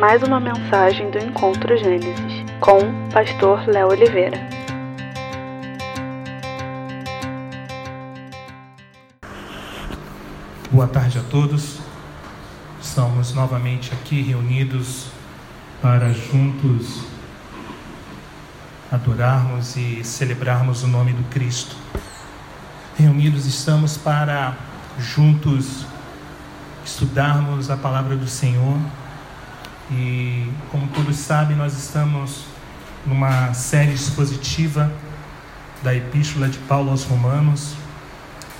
mais 0.00 0.22
uma 0.22 0.40
mensagem 0.40 1.10
do 1.10 1.18
Encontro 1.18 1.76
Gênesis 1.76 2.46
com 2.58 2.80
Pastor 3.12 3.68
Léo 3.68 3.88
Oliveira. 3.88 4.38
Boa 10.70 10.88
tarde 10.88 11.18
a 11.18 11.22
todos. 11.24 11.80
Estamos 12.80 13.34
novamente 13.34 13.92
aqui 13.92 14.22
reunidos 14.22 15.08
para 15.82 16.10
juntos 16.14 17.04
adorarmos 18.90 19.76
e 19.76 20.02
celebrarmos 20.02 20.82
o 20.82 20.86
nome 20.86 21.12
do 21.12 21.24
Cristo. 21.24 21.76
Reunidos 22.96 23.44
estamos 23.44 23.98
para 23.98 24.56
juntos 24.98 25.84
estudarmos 26.86 27.68
a 27.68 27.76
palavra 27.76 28.16
do 28.16 28.26
Senhor 28.26 28.78
e, 29.90 30.48
como 30.70 30.86
todos 30.88 31.16
sabem, 31.16 31.56
nós 31.56 31.76
estamos 31.76 32.44
numa 33.04 33.52
série 33.54 33.92
expositiva 33.92 34.90
da 35.82 35.94
Epístola 35.94 36.48
de 36.48 36.58
Paulo 36.58 36.90
aos 36.90 37.04
Romanos. 37.04 37.74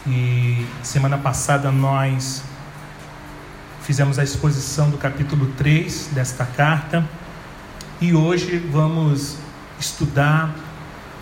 E 0.06 0.66
semana 0.82 1.18
passada 1.18 1.70
nós 1.70 2.42
fizemos 3.82 4.18
a 4.18 4.24
exposição 4.24 4.90
do 4.90 4.98
capítulo 4.98 5.46
3 5.56 6.10
desta 6.12 6.44
carta. 6.44 7.08
E 8.00 8.12
hoje 8.12 8.58
vamos 8.58 9.36
estudar, 9.78 10.52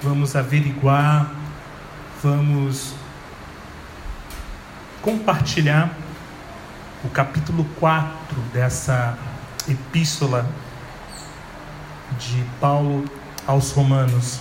vamos 0.02 0.34
averiguar, 0.34 1.32
vamos 2.22 2.94
compartilhar 5.02 5.90
o 7.04 7.08
capítulo 7.08 7.66
4 7.78 8.40
dessa 8.52 9.18
epístola 9.68 10.48
de 12.18 12.44
Paulo 12.60 13.04
aos 13.46 13.70
Romanos. 13.72 14.40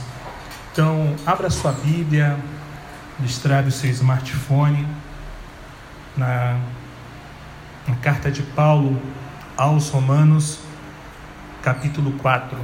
Então, 0.71 1.15
abra 1.25 1.49
sua 1.49 1.71
Bíblia, 1.71 2.37
destrave 3.19 3.69
o 3.69 3.71
seu 3.71 3.89
smartphone 3.89 4.87
na, 6.15 6.59
na 7.87 7.95
carta 7.95 8.31
de 8.31 8.43
Paulo 8.43 9.01
aos 9.55 9.89
Romanos, 9.89 10.59
capítulo 11.63 12.11
4. 12.13 12.57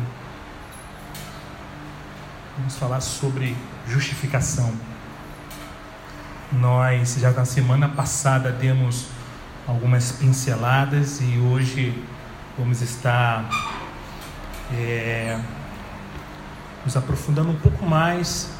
Vamos 2.58 2.76
falar 2.76 3.02
sobre 3.02 3.58
justificação. 3.88 4.72
Nós 6.52 7.16
já 7.20 7.32
na 7.32 7.46
semana 7.46 7.90
passada 7.90 8.52
demos 8.52 9.08
algumas 9.68 10.12
pinceladas 10.12 11.20
e 11.20 11.40
hoje 11.40 12.04
vamos 12.58 12.82
estar 12.82 13.50
é, 14.72 15.40
nos 16.86 16.96
aprofundando 16.96 17.50
um 17.50 17.56
pouco 17.56 17.86
mais 17.86 18.52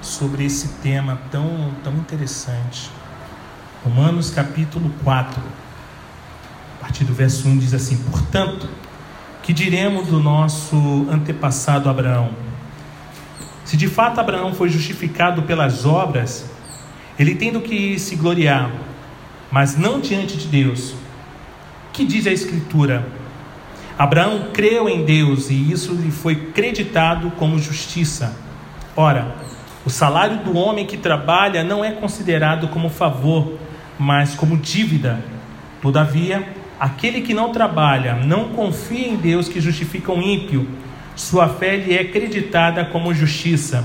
sobre 0.00 0.44
esse 0.44 0.68
tema 0.82 1.20
tão, 1.30 1.74
tão 1.82 1.94
interessante. 1.94 2.90
Romanos 3.84 4.30
capítulo 4.30 4.90
4, 5.02 5.42
a 6.76 6.80
partir 6.80 7.04
do 7.04 7.12
verso 7.12 7.48
1 7.48 7.58
diz 7.58 7.74
assim: 7.74 7.96
Portanto, 8.04 8.68
que 9.42 9.52
diremos 9.52 10.08
do 10.08 10.20
nosso 10.20 11.06
antepassado 11.10 11.88
Abraão? 11.88 12.30
Se 13.64 13.76
de 13.76 13.88
fato 13.88 14.20
Abraão 14.20 14.54
foi 14.54 14.68
justificado 14.68 15.42
pelas 15.42 15.84
obras, 15.84 16.48
ele 17.18 17.34
tem 17.34 17.52
do 17.52 17.60
que 17.60 17.98
se 17.98 18.14
gloriar, 18.14 18.70
mas 19.50 19.76
não 19.76 20.00
diante 20.00 20.36
de 20.36 20.46
Deus. 20.46 20.94
Que 21.98 22.04
diz 22.04 22.28
a 22.28 22.30
Escritura? 22.30 23.04
Abraão 23.98 24.50
creu 24.52 24.88
em 24.88 25.04
Deus 25.04 25.50
e 25.50 25.72
isso 25.72 25.92
lhe 25.94 26.12
foi 26.12 26.52
creditado 26.52 27.32
como 27.32 27.58
justiça. 27.58 28.36
Ora, 28.94 29.34
o 29.84 29.90
salário 29.90 30.44
do 30.44 30.56
homem 30.56 30.86
que 30.86 30.96
trabalha 30.96 31.64
não 31.64 31.84
é 31.84 31.90
considerado 31.90 32.68
como 32.68 32.88
favor, 32.88 33.58
mas 33.98 34.36
como 34.36 34.56
dívida. 34.56 35.18
Todavia, 35.82 36.48
aquele 36.78 37.20
que 37.20 37.34
não 37.34 37.50
trabalha, 37.50 38.14
não 38.14 38.50
confia 38.50 39.08
em 39.08 39.16
Deus 39.16 39.48
que 39.48 39.60
justifica 39.60 40.12
o 40.12 40.22
ímpio, 40.22 40.68
sua 41.16 41.48
fé 41.48 41.74
lhe 41.78 41.96
é 41.98 42.04
creditada 42.04 42.84
como 42.84 43.12
justiça. 43.12 43.84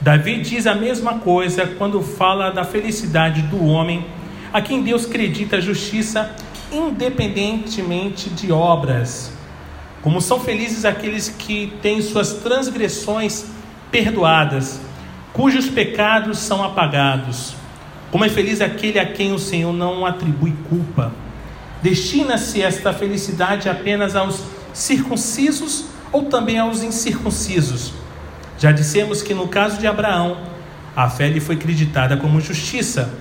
Davi 0.00 0.40
diz 0.40 0.66
a 0.66 0.74
mesma 0.74 1.18
coisa 1.18 1.66
quando 1.66 2.00
fala 2.00 2.48
da 2.48 2.64
felicidade 2.64 3.42
do 3.42 3.62
homem 3.62 4.06
a 4.54 4.62
quem 4.62 4.82
Deus 4.82 5.04
acredita 5.04 5.56
a 5.56 5.60
justiça 5.60 6.34
independentemente 6.76 8.28
de 8.30 8.52
obras. 8.52 9.32
Como 10.02 10.20
são 10.20 10.38
felizes 10.38 10.84
aqueles 10.84 11.28
que 11.28 11.72
têm 11.82 12.00
suas 12.02 12.34
transgressões 12.34 13.46
perdoadas, 13.90 14.80
cujos 15.32 15.68
pecados 15.68 16.38
são 16.38 16.62
apagados. 16.62 17.54
Como 18.10 18.24
é 18.24 18.28
feliz 18.28 18.60
aquele 18.60 18.98
a 18.98 19.06
quem 19.06 19.32
o 19.32 19.38
Senhor 19.38 19.72
não 19.72 20.06
atribui 20.06 20.54
culpa. 20.68 21.12
Destina-se 21.82 22.62
esta 22.62 22.92
felicidade 22.92 23.68
apenas 23.68 24.14
aos 24.14 24.42
circuncisos 24.72 25.86
ou 26.12 26.26
também 26.26 26.58
aos 26.58 26.82
incircuncisos? 26.82 27.92
Já 28.58 28.72
dissemos 28.72 29.22
que 29.22 29.34
no 29.34 29.48
caso 29.48 29.78
de 29.78 29.86
Abraão, 29.86 30.38
a 30.94 31.10
fé 31.10 31.28
lhe 31.28 31.40
foi 31.40 31.56
creditada 31.56 32.16
como 32.16 32.40
justiça. 32.40 33.12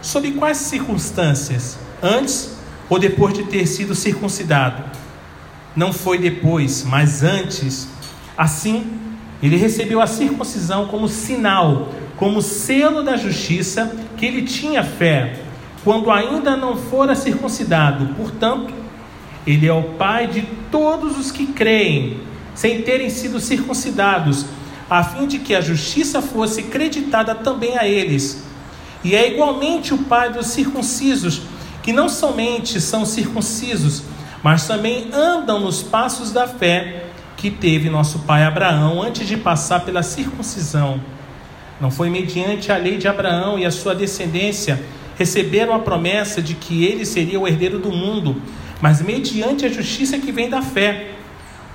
Sob 0.00 0.30
quais 0.32 0.58
circunstâncias? 0.58 1.78
Antes 2.00 2.57
ou 2.88 2.98
depois 2.98 3.34
de 3.34 3.44
ter 3.44 3.66
sido 3.66 3.94
circuncidado? 3.94 4.82
Não 5.76 5.92
foi 5.92 6.18
depois, 6.18 6.84
mas 6.84 7.22
antes. 7.22 7.88
Assim, 8.36 8.86
ele 9.42 9.56
recebeu 9.56 10.00
a 10.00 10.06
circuncisão 10.06 10.86
como 10.86 11.08
sinal, 11.08 11.88
como 12.16 12.42
selo 12.42 13.02
da 13.02 13.16
justiça 13.16 13.96
que 14.16 14.26
ele 14.26 14.42
tinha 14.42 14.82
fé, 14.82 15.40
quando 15.84 16.10
ainda 16.10 16.56
não 16.56 16.76
fora 16.76 17.14
circuncidado. 17.14 18.14
Portanto, 18.14 18.74
ele 19.46 19.66
é 19.66 19.72
o 19.72 19.82
pai 19.82 20.26
de 20.26 20.42
todos 20.70 21.18
os 21.18 21.30
que 21.30 21.46
creem, 21.46 22.20
sem 22.54 22.82
terem 22.82 23.08
sido 23.08 23.38
circuncidados, 23.38 24.46
a 24.90 25.04
fim 25.04 25.26
de 25.26 25.38
que 25.38 25.54
a 25.54 25.60
justiça 25.60 26.20
fosse 26.20 26.64
creditada 26.64 27.34
também 27.34 27.78
a 27.78 27.86
eles. 27.86 28.44
E 29.04 29.14
é 29.14 29.32
igualmente 29.32 29.94
o 29.94 29.98
pai 29.98 30.32
dos 30.32 30.48
circuncisos, 30.48 31.42
que 31.88 31.92
não 31.94 32.06
somente 32.06 32.82
são 32.82 33.06
circuncisos, 33.06 34.02
mas 34.42 34.66
também 34.66 35.08
andam 35.10 35.58
nos 35.58 35.82
passos 35.82 36.30
da 36.30 36.46
fé 36.46 37.06
que 37.34 37.50
teve 37.50 37.88
nosso 37.88 38.18
pai 38.18 38.44
Abraão 38.44 39.00
antes 39.00 39.26
de 39.26 39.38
passar 39.38 39.86
pela 39.86 40.02
circuncisão. 40.02 41.00
Não 41.80 41.90
foi 41.90 42.10
mediante 42.10 42.70
a 42.70 42.76
lei 42.76 42.98
de 42.98 43.08
Abraão 43.08 43.58
e 43.58 43.64
a 43.64 43.70
sua 43.70 43.94
descendência 43.94 44.78
receberam 45.16 45.74
a 45.74 45.78
promessa 45.78 46.42
de 46.42 46.52
que 46.52 46.84
ele 46.84 47.06
seria 47.06 47.40
o 47.40 47.48
herdeiro 47.48 47.78
do 47.78 47.90
mundo, 47.90 48.36
mas 48.82 49.00
mediante 49.00 49.64
a 49.64 49.70
justiça 49.70 50.18
que 50.18 50.30
vem 50.30 50.50
da 50.50 50.60
fé. 50.60 51.12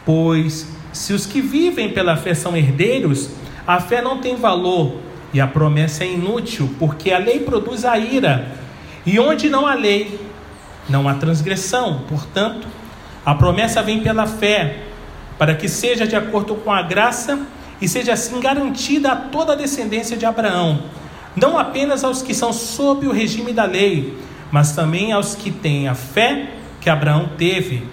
Pois 0.05 0.67
se 0.91 1.11
os 1.11 1.25
que 1.25 1.41
vivem 1.41 1.89
pela 1.89 2.15
fé 2.15 2.35
são 2.35 2.55
herdeiros, 2.55 3.31
a 3.65 3.79
fé 3.81 3.99
não 3.99 4.19
tem 4.19 4.35
valor 4.35 4.95
e 5.33 5.41
a 5.41 5.47
promessa 5.47 6.03
é 6.03 6.07
inútil, 6.13 6.69
porque 6.77 7.11
a 7.11 7.17
lei 7.17 7.39
produz 7.39 7.83
a 7.83 7.97
ira, 7.97 8.61
e 9.05 9.19
onde 9.19 9.49
não 9.49 9.67
há 9.67 9.73
lei, 9.73 10.19
não 10.87 11.07
há 11.07 11.15
transgressão. 11.15 12.01
Portanto, 12.07 12.67
a 13.25 13.35
promessa 13.35 13.81
vem 13.81 14.01
pela 14.01 14.25
fé, 14.25 14.83
para 15.37 15.55
que 15.55 15.67
seja 15.67 16.05
de 16.05 16.15
acordo 16.15 16.55
com 16.55 16.71
a 16.71 16.81
graça 16.81 17.39
e 17.81 17.87
seja 17.87 18.13
assim 18.13 18.39
garantida 18.39 19.11
a 19.11 19.15
toda 19.15 19.53
a 19.53 19.55
descendência 19.55 20.15
de 20.15 20.25
Abraão, 20.25 20.83
não 21.35 21.57
apenas 21.57 22.03
aos 22.03 22.21
que 22.21 22.33
são 22.33 22.53
sob 22.53 23.07
o 23.07 23.11
regime 23.11 23.51
da 23.51 23.65
lei, 23.65 24.17
mas 24.51 24.73
também 24.73 25.11
aos 25.11 25.35
que 25.35 25.51
têm 25.51 25.87
a 25.87 25.95
fé 25.95 26.51
que 26.79 26.89
Abraão 26.89 27.31
teve. 27.37 27.87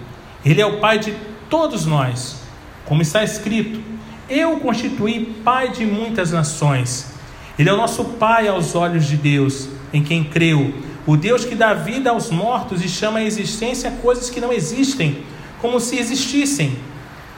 Ele 0.45 0.61
é 0.61 0.65
o 0.65 0.79
pai 0.79 0.99
de 0.99 1.13
todos 1.49 1.85
nós, 1.85 2.41
como 2.85 3.01
está 3.01 3.23
escrito: 3.23 3.81
Eu 4.29 4.59
constituí 4.59 5.25
pai 5.43 5.69
de 5.69 5.85
muitas 5.85 6.31
nações. 6.31 7.11
Ele 7.57 7.69
é 7.69 7.73
o 7.73 7.77
nosso 7.77 8.03
Pai 8.03 8.47
aos 8.47 8.73
olhos 8.75 9.05
de 9.05 9.15
Deus, 9.15 9.69
em 9.93 10.01
quem 10.01 10.23
creu. 10.23 10.73
O 11.05 11.17
Deus 11.17 11.45
que 11.45 11.55
dá 11.55 11.73
vida 11.73 12.11
aos 12.11 12.29
mortos 12.29 12.83
e 12.83 12.87
chama 12.87 13.19
à 13.19 13.23
existência 13.23 13.91
coisas 14.01 14.29
que 14.29 14.39
não 14.39 14.53
existem, 14.53 15.23
como 15.59 15.79
se 15.79 15.97
existissem. 15.97 16.77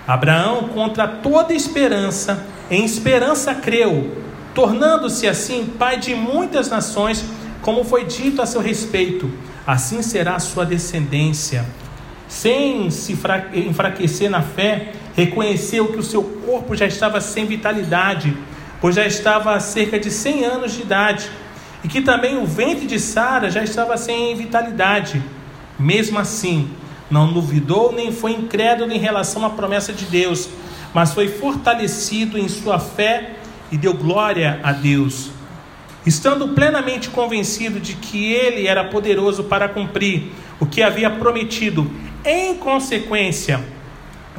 Abraão, 0.08 0.70
contra 0.70 1.08
toda 1.08 1.54
esperança, 1.54 2.46
em 2.70 2.84
esperança 2.84 3.56
creu, 3.56 4.18
tornando-se 4.54 5.28
assim 5.28 5.66
pai 5.66 5.98
de 5.98 6.14
muitas 6.14 6.70
nações, 6.70 7.24
como 7.62 7.84
foi 7.84 8.06
dito 8.06 8.42
a 8.42 8.46
seu 8.46 8.62
respeito. 8.62 9.32
Assim 9.66 10.02
será 10.02 10.36
a 10.36 10.40
sua 10.40 10.66
descendência. 10.66 11.66
Sem 12.28 12.90
se 12.90 13.18
enfraquecer 13.54 14.30
na 14.30 14.42
fé, 14.42 14.92
reconheceu 15.16 15.88
que 15.88 16.00
o 16.00 16.04
seu 16.04 16.24
corpo 16.46 16.76
já 16.76 16.86
estava 16.86 17.22
sem 17.22 17.46
vitalidade 17.46 18.36
pois 18.84 18.96
já 18.96 19.06
estava 19.06 19.56
há 19.56 19.62
cerca 19.62 19.98
de 19.98 20.12
100 20.12 20.44
anos 20.44 20.74
de 20.74 20.82
idade, 20.82 21.32
e 21.84 21.88
que 21.88 22.02
também 22.02 22.38
o 22.38 22.46
ventre 22.46 22.86
de 22.86 23.00
Sara 23.00 23.50
já 23.50 23.64
estava 23.64 23.98
sem 23.98 24.36
vitalidade. 24.36 25.22
Mesmo 25.78 26.18
assim, 26.18 26.70
não 27.10 27.32
duvidou 27.32 27.92
nem 27.92 28.12
foi 28.12 28.32
incrédulo 28.32 28.92
em 28.92 29.00
relação 29.00 29.46
à 29.46 29.50
promessa 29.50 29.92
de 29.92 30.06
Deus, 30.06 30.50
mas 30.94 31.14
foi 31.14 31.28
fortalecido 31.28 32.38
em 32.38 32.48
sua 32.48 32.80
fé 32.80 33.36
e 33.72 33.78
deu 33.78 33.94
glória 33.94 34.60
a 34.64 34.72
Deus. 34.72 35.30
Estando 36.06 36.50
plenamente 36.50 37.10
convencido 37.10 37.80
de 37.80 37.94
que 37.94 38.32
ele 38.34 38.68
era 38.68 38.84
poderoso 38.84 39.46
para 39.46 39.70
cumprir 39.70 40.32
o 40.60 40.66
que 40.66 40.82
havia 40.82 41.10
prometido, 41.10 41.90
em 42.26 42.56
consequência, 42.56 43.62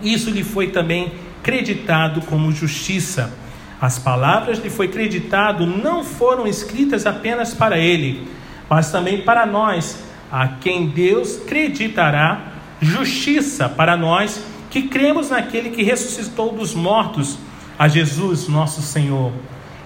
isso 0.02 0.30
lhe 0.30 0.42
foi 0.42 0.68
também 0.68 1.12
creditado 1.42 2.22
como 2.22 2.52
justiça. 2.52 3.32
As 3.80 3.98
palavras 3.98 4.58
lhe 4.58 4.70
foi 4.70 4.88
creditado 4.88 5.66
não 5.66 6.04
foram 6.04 6.46
escritas 6.46 7.06
apenas 7.06 7.52
para 7.52 7.78
ele, 7.78 8.28
mas 8.68 8.90
também 8.90 9.22
para 9.22 9.44
nós, 9.44 10.04
a 10.30 10.48
quem 10.48 10.86
Deus 10.86 11.36
creditará 11.46 12.52
justiça 12.80 13.68
para 13.68 13.96
nós 13.96 14.44
que 14.70 14.88
cremos 14.88 15.30
naquele 15.30 15.70
que 15.70 15.82
ressuscitou 15.82 16.52
dos 16.52 16.74
mortos, 16.74 17.38
a 17.78 17.88
Jesus, 17.88 18.48
nosso 18.48 18.82
Senhor. 18.82 19.32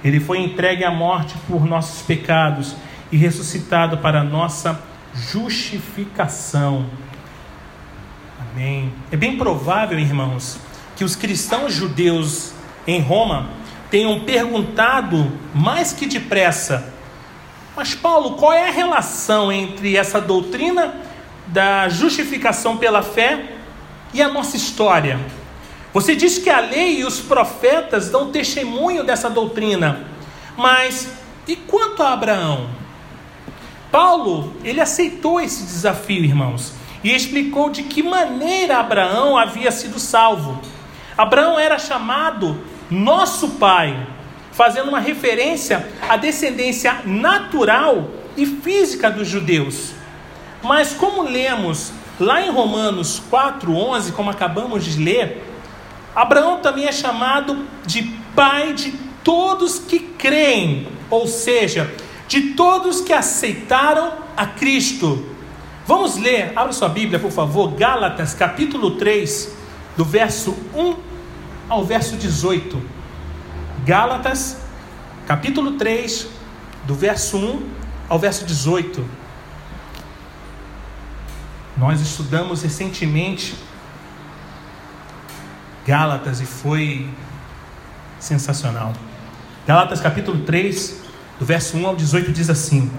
Ele 0.04 0.20
foi 0.20 0.38
entregue 0.38 0.84
à 0.84 0.90
morte 0.90 1.34
por 1.46 1.66
nossos 1.66 2.02
pecados 2.02 2.76
e 3.10 3.16
ressuscitado 3.16 3.98
para 3.98 4.22
nossa 4.22 4.80
justificação. 5.14 6.86
Amém. 8.40 8.92
É 9.10 9.16
bem 9.16 9.36
provável, 9.36 9.98
irmãos, 9.98 10.58
que 10.96 11.04
os 11.04 11.16
cristãos 11.16 11.72
judeus 11.72 12.52
em 12.86 13.00
Roma 13.00 13.48
tenham 13.90 14.20
perguntado 14.20 15.32
mais 15.54 15.92
que 15.92 16.06
depressa: 16.06 16.92
Mas, 17.76 17.94
Paulo, 17.94 18.36
qual 18.36 18.52
é 18.52 18.68
a 18.68 18.72
relação 18.72 19.50
entre 19.50 19.96
essa 19.96 20.20
doutrina 20.20 20.94
da 21.48 21.88
justificação 21.88 22.76
pela 22.76 23.02
fé 23.02 23.58
e 24.12 24.22
a 24.22 24.28
nossa 24.28 24.56
história. 24.56 25.18
Você 25.92 26.14
diz 26.14 26.38
que 26.38 26.50
a 26.50 26.60
lei 26.60 27.00
e 27.00 27.04
os 27.04 27.20
profetas 27.20 28.10
dão 28.10 28.30
testemunho 28.30 29.02
dessa 29.02 29.30
doutrina, 29.30 30.06
mas 30.56 31.10
e 31.46 31.56
quanto 31.56 32.02
a 32.02 32.12
Abraão? 32.12 32.68
Paulo, 33.90 34.54
ele 34.62 34.80
aceitou 34.80 35.40
esse 35.40 35.62
desafio, 35.62 36.22
irmãos, 36.22 36.74
e 37.02 37.14
explicou 37.14 37.70
de 37.70 37.84
que 37.84 38.02
maneira 38.02 38.78
Abraão 38.78 39.36
havia 39.38 39.70
sido 39.70 39.98
salvo. 39.98 40.60
Abraão 41.16 41.58
era 41.58 41.78
chamado 41.78 42.60
nosso 42.90 43.50
pai, 43.50 44.06
fazendo 44.52 44.88
uma 44.88 45.00
referência 45.00 45.88
à 46.08 46.16
descendência 46.16 47.00
natural 47.04 48.10
e 48.36 48.46
física 48.46 49.10
dos 49.10 49.28
judeus. 49.28 49.92
Mas 50.62 50.92
como 50.92 51.22
lemos 51.22 51.92
lá 52.18 52.42
em 52.42 52.50
Romanos 52.50 53.22
4:11, 53.30 54.12
como 54.12 54.30
acabamos 54.30 54.84
de 54.84 55.02
ler, 55.02 55.44
Abraão 56.14 56.60
também 56.60 56.86
é 56.86 56.92
chamado 56.92 57.66
de 57.86 58.02
pai 58.34 58.72
de 58.72 58.92
todos 59.22 59.78
que 59.78 60.00
creem, 60.00 60.88
ou 61.10 61.26
seja, 61.26 61.92
de 62.26 62.54
todos 62.54 63.00
que 63.00 63.12
aceitaram 63.12 64.12
a 64.36 64.46
Cristo. 64.46 65.26
Vamos 65.86 66.16
ler, 66.16 66.52
abra 66.56 66.72
sua 66.72 66.88
Bíblia, 66.88 67.18
por 67.18 67.30
favor, 67.30 67.72
Gálatas, 67.72 68.34
capítulo 68.34 68.92
3, 68.92 69.56
do 69.96 70.04
verso 70.04 70.56
1 70.74 71.07
ao 71.68 71.84
verso 71.84 72.16
18. 72.16 72.80
Gálatas, 73.84 74.58
capítulo 75.26 75.72
3, 75.72 76.28
do 76.86 76.94
verso 76.94 77.36
1 77.36 77.68
ao 78.08 78.18
verso 78.18 78.44
18. 78.44 79.04
Nós 81.76 82.00
estudamos 82.00 82.62
recentemente 82.62 83.54
Gálatas 85.86 86.40
e 86.40 86.44
foi 86.44 87.08
sensacional. 88.18 88.92
Gálatas 89.66 90.00
capítulo 90.00 90.40
3, 90.44 91.00
do 91.38 91.44
verso 91.46 91.76
1 91.76 91.86
ao 91.86 91.96
18 91.96 92.32
diz 92.32 92.50
assim: 92.50 92.90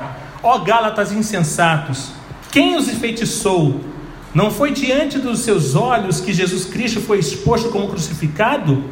Ó 0.42 0.60
Gálatas 0.60 1.12
insensatos, 1.12 2.12
quem 2.52 2.76
os 2.78 2.88
enfeitiçou? 2.88 3.84
Não 4.34 4.52
foi 4.52 4.72
diante 4.72 5.18
dos 5.18 5.40
seus 5.40 5.76
olhos 5.76 6.22
que 6.22 6.32
Jesus 6.32 6.66
Cristo 6.66 7.02
foi 7.02 7.20
exposto 7.20 7.70
como 7.70 7.88
crucificado? 7.88 8.84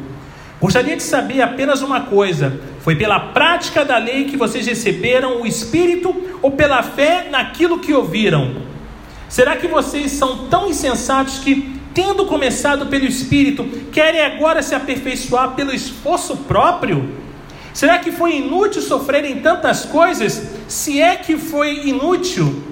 Gostaria 0.60 0.96
de 0.96 1.02
saber 1.02 1.40
apenas 1.40 1.80
uma 1.80 2.02
coisa: 2.02 2.60
foi 2.80 2.96
pela 2.96 3.20
prática 3.20 3.84
da 3.84 3.98
lei 3.98 4.24
que 4.24 4.36
vocês 4.36 4.66
receberam 4.66 5.40
o 5.40 5.46
Espírito 5.46 6.14
ou 6.42 6.50
pela 6.50 6.82
fé 6.82 7.28
naquilo 7.30 7.78
que 7.78 7.94
ouviram? 7.94 8.56
Será 9.28 9.56
que 9.56 9.68
vocês 9.68 10.10
são 10.12 10.48
tão 10.48 10.68
insensatos 10.68 11.38
que, 11.38 11.78
tendo 11.94 12.26
começado 12.26 12.86
pelo 12.86 13.04
Espírito, 13.04 13.64
querem 13.92 14.22
agora 14.22 14.62
se 14.62 14.74
aperfeiçoar 14.74 15.54
pelo 15.54 15.72
esforço 15.72 16.36
próprio? 16.36 17.16
Será 17.72 17.98
que 17.98 18.10
foi 18.10 18.38
inútil 18.38 18.82
sofrerem 18.82 19.40
tantas 19.40 19.84
coisas? 19.84 20.50
Se 20.66 21.00
é 21.00 21.14
que 21.14 21.36
foi 21.36 21.86
inútil, 21.86 22.64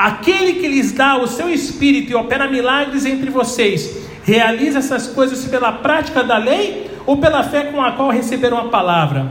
aquele 0.00 0.54
que 0.54 0.66
lhes 0.66 0.92
dá 0.92 1.18
o 1.18 1.26
seu 1.26 1.50
Espírito 1.50 2.10
e 2.10 2.14
opera 2.14 2.48
milagres 2.48 3.04
entre 3.04 3.28
vocês, 3.28 3.98
realiza 4.24 4.78
essas 4.78 5.06
coisas 5.06 5.44
pela 5.44 5.72
prática 5.72 6.24
da 6.24 6.38
lei 6.38 6.90
ou 7.04 7.18
pela 7.18 7.42
fé 7.42 7.64
com 7.64 7.82
a 7.82 7.92
qual 7.92 8.08
receberam 8.08 8.56
a 8.56 8.68
palavra? 8.68 9.30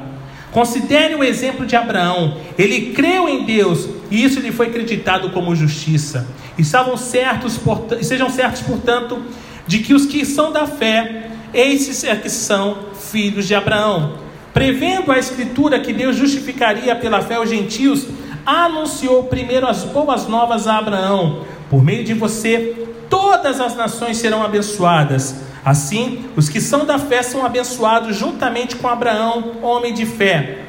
Considere 0.51 1.15
o 1.15 1.23
exemplo 1.23 1.65
de 1.65 1.75
Abraão. 1.75 2.37
Ele 2.55 2.93
creu 2.93 3.27
em 3.27 3.45
Deus 3.45 3.89
e 4.11 4.23
isso 4.23 4.39
lhe 4.39 4.51
foi 4.51 4.67
acreditado 4.67 5.31
como 5.31 5.55
justiça. 5.55 6.27
E 6.55 6.63
certos, 6.63 7.59
sejam 8.01 8.29
certos, 8.29 8.61
portanto, 8.61 9.23
de 9.65 9.79
que 9.79 9.93
os 9.93 10.05
que 10.05 10.23
são 10.23 10.51
da 10.51 10.67
fé, 10.67 11.31
esses 11.51 12.03
é 12.03 12.15
que 12.15 12.29
são 12.29 12.77
filhos 12.93 13.47
de 13.47 13.55
Abraão. 13.55 14.17
Prevendo 14.53 15.11
a 15.11 15.17
Escritura 15.17 15.79
que 15.79 15.93
Deus 15.93 16.15
justificaria 16.15 16.95
pela 16.95 17.21
fé 17.21 17.39
os 17.39 17.49
gentios, 17.49 18.07
anunciou 18.49 19.23
primeiro 19.25 19.67
as 19.67 19.83
boas 19.83 20.27
novas 20.27 20.67
a 20.67 20.77
Abraão: 20.77 21.45
por 21.69 21.83
meio 21.83 22.03
de 22.03 22.13
você, 22.13 22.87
todas 23.09 23.59
as 23.59 23.75
nações 23.75 24.17
serão 24.17 24.43
abençoadas. 24.43 25.35
Assim, 25.63 26.25
os 26.35 26.49
que 26.49 26.59
são 26.59 26.85
da 26.85 26.97
fé 26.97 27.21
são 27.21 27.45
abençoados 27.45 28.15
juntamente 28.15 28.75
com 28.75 28.87
Abraão, 28.87 29.57
homem 29.61 29.93
de 29.93 30.05
fé. 30.05 30.63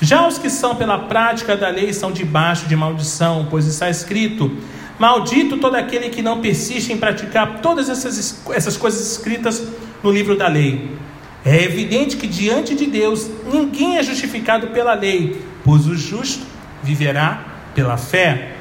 Já 0.00 0.26
os 0.26 0.38
que 0.38 0.48
são 0.48 0.74
pela 0.74 0.98
prática 0.98 1.56
da 1.56 1.68
lei 1.68 1.92
são 1.92 2.10
debaixo 2.10 2.66
de 2.66 2.74
maldição, 2.74 3.46
pois 3.48 3.66
está 3.66 3.88
escrito: 3.88 4.50
Maldito 4.98 5.58
todo 5.58 5.76
aquele 5.76 6.08
que 6.08 6.22
não 6.22 6.40
persiste 6.40 6.92
em 6.92 6.96
praticar 6.96 7.60
todas 7.60 7.88
essas, 7.88 8.42
essas 8.50 8.76
coisas 8.76 9.12
escritas 9.12 9.62
no 10.02 10.10
livro 10.10 10.36
da 10.36 10.48
lei. 10.48 10.96
É 11.44 11.62
evidente 11.62 12.16
que 12.16 12.26
diante 12.26 12.74
de 12.74 12.86
Deus 12.86 13.30
ninguém 13.50 13.98
é 13.98 14.02
justificado 14.02 14.68
pela 14.68 14.94
lei, 14.94 15.42
pois 15.64 15.86
o 15.86 15.94
justo 15.94 16.49
viverá 16.82 17.40
pela 17.74 17.96
fé. 17.96 18.52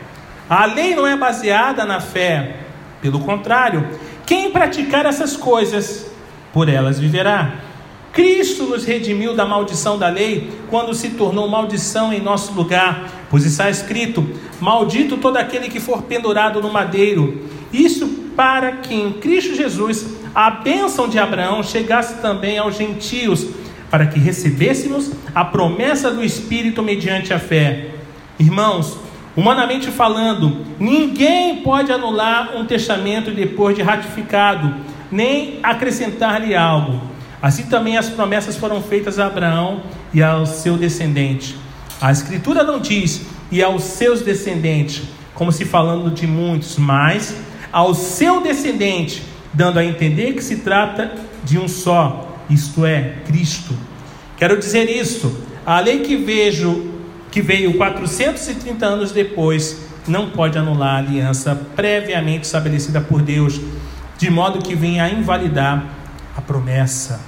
A 0.50 0.66
lei 0.66 0.96
não 0.96 1.06
é 1.06 1.16
baseada 1.16 1.86
na 1.86 2.00
fé, 2.00 2.56
pelo 3.02 3.20
contrário, 3.20 3.88
quem 4.26 4.52
praticar 4.52 5.06
essas 5.06 5.36
coisas, 5.36 6.12
por 6.54 6.70
elas 6.70 7.00
viverá. 7.00 7.54
Cristo 8.12 8.64
nos 8.64 8.86
redimiu 8.86 9.36
da 9.36 9.46
maldição 9.46 9.98
da 9.98 10.10
lei 10.10 10.52
quando 10.70 10.94
se 10.94 11.10
tornou 11.12 11.48
maldição 11.48 12.12
em 12.12 12.20
nosso 12.20 12.54
lugar, 12.54 13.08
pois 13.30 13.46
está 13.46 13.70
escrito: 13.70 14.28
Maldito 14.60 15.18
todo 15.18 15.38
aquele 15.38 15.70
que 15.70 15.80
for 15.80 16.04
pendurado 16.04 16.62
no 16.62 16.72
madeiro. 16.72 17.48
Isso 17.72 18.08
para 18.36 18.74
que 18.74 18.94
em 18.94 19.14
Cristo 19.14 19.56
Jesus 19.56 20.18
a 20.34 20.50
bênção 20.50 21.08
de 21.08 21.20
Abraão 21.20 21.64
chegasse 21.64 22.22
também 22.22 22.58
aos 22.58 22.78
gentios, 22.78 23.48
para 23.90 24.08
que 24.08 24.20
recebêssemos 24.20 25.12
a 25.34 25.46
promessa 25.46 26.12
do 26.12 26.24
Espírito 26.24 26.82
mediante 26.82 27.34
a 27.34 27.40
fé. 27.40 27.99
Irmãos, 28.40 28.98
humanamente 29.36 29.92
falando, 29.92 30.66
ninguém 30.80 31.58
pode 31.58 31.92
anular 31.92 32.56
um 32.56 32.66
testamento 32.66 33.32
depois 33.32 33.76
de 33.76 33.82
ratificado, 33.82 34.74
nem 35.12 35.60
acrescentar-lhe 35.62 36.56
algo. 36.56 37.02
Assim 37.42 37.64
também 37.64 37.98
as 37.98 38.08
promessas 38.10 38.56
foram 38.56 38.82
feitas 38.82 39.20
a 39.20 39.28
Abraão 39.28 39.82
e 40.14 40.24
ao 40.24 40.46
seu 40.46 40.78
descendente. 40.78 41.58
A 42.00 42.14
Escritura 42.14 42.64
não 42.64 42.80
diz 42.80 43.26
e 43.52 43.62
aos 43.62 43.84
seus 43.84 44.22
descendentes, 44.22 45.04
como 45.34 45.52
se 45.52 45.66
falando 45.66 46.10
de 46.10 46.26
muitos, 46.26 46.78
mas 46.78 47.36
ao 47.74 47.94
seu 47.94 48.42
descendente, 48.42 49.22
dando 49.54 49.80
a 49.80 49.86
entender 49.86 50.34
que 50.34 50.44
se 50.44 50.58
trata 50.58 51.14
de 51.44 51.58
um 51.58 51.68
só, 51.68 52.38
isto 52.50 52.86
é, 52.86 53.16
Cristo. 53.26 53.74
Quero 54.38 54.58
dizer 54.58 54.90
isso, 54.90 55.44
a 55.66 55.80
lei 55.82 56.00
que 56.00 56.16
vejo 56.16 56.89
que 57.32 57.42
veio 57.42 57.78
430 57.78 58.86
anos 58.86 59.12
depois 59.12 59.88
não 60.08 60.30
pode 60.32 60.58
anular 60.58 60.96
a 60.96 60.98
aliança 60.98 61.56
previamente 61.76 62.46
estabelecida 62.46 63.00
por 63.00 63.22
Deus, 63.22 63.60
de 64.18 64.30
modo 64.30 64.60
que 64.60 64.76
venha 64.76 65.04
a 65.04 65.10
invalidar 65.10 65.86
a 66.36 66.42
promessa. 66.42 67.22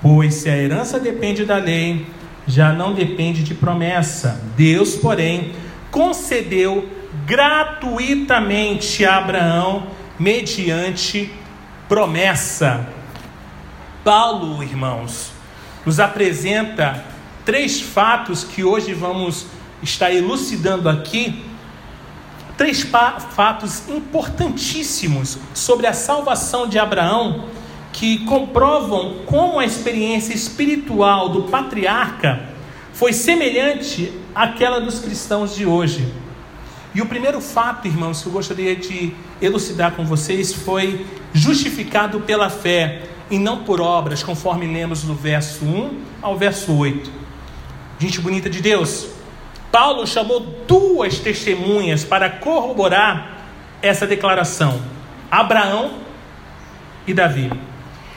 Pois 0.00 0.34
se 0.34 0.48
a 0.48 0.56
herança 0.56 0.98
depende 0.98 1.44
da 1.44 1.56
lei, 1.56 2.06
já 2.46 2.72
não 2.72 2.94
depende 2.94 3.42
de 3.42 3.54
promessa. 3.54 4.40
Deus, 4.56 4.94
porém, 4.94 5.52
concedeu 5.90 6.88
gratuitamente 7.26 9.04
a 9.04 9.16
Abraão 9.16 9.88
mediante 10.18 11.30
promessa. 11.88 12.86
Paulo, 14.04 14.62
irmãos, 14.62 15.32
nos 15.84 15.98
apresenta 15.98 17.04
três 17.46 17.80
fatos 17.80 18.42
que 18.42 18.64
hoje 18.64 18.92
vamos 18.92 19.46
estar 19.80 20.12
elucidando 20.12 20.88
aqui. 20.88 21.44
Três 22.58 22.82
fatos 22.82 23.88
importantíssimos 23.88 25.38
sobre 25.54 25.86
a 25.86 25.92
salvação 25.92 26.66
de 26.66 26.76
Abraão 26.76 27.44
que 27.92 28.24
comprovam 28.24 29.18
como 29.26 29.60
a 29.60 29.64
experiência 29.64 30.34
espiritual 30.34 31.28
do 31.28 31.44
patriarca 31.44 32.48
foi 32.92 33.12
semelhante 33.12 34.12
àquela 34.34 34.80
dos 34.80 34.98
cristãos 34.98 35.54
de 35.54 35.64
hoje. 35.64 36.12
E 36.94 37.00
o 37.00 37.06
primeiro 37.06 37.40
fato, 37.40 37.86
irmãos, 37.86 38.22
que 38.22 38.26
eu 38.26 38.32
gostaria 38.32 38.74
de 38.74 39.14
elucidar 39.40 39.92
com 39.92 40.04
vocês 40.04 40.52
foi 40.52 41.06
justificado 41.32 42.20
pela 42.20 42.50
fé 42.50 43.02
e 43.30 43.38
não 43.38 43.62
por 43.64 43.80
obras, 43.80 44.22
conforme 44.22 44.66
lemos 44.66 45.02
do 45.02 45.14
verso 45.14 45.64
1 45.64 46.00
ao 46.22 46.36
verso 46.36 46.72
8. 46.72 47.25
Gente 47.98 48.20
bonita 48.20 48.50
de 48.50 48.60
Deus, 48.60 49.08
Paulo 49.72 50.06
chamou 50.06 50.40
duas 50.40 51.18
testemunhas 51.18 52.04
para 52.04 52.28
corroborar 52.28 53.38
essa 53.80 54.06
declaração: 54.06 54.80
Abraão 55.30 55.92
e 57.06 57.14
Davi. 57.14 57.50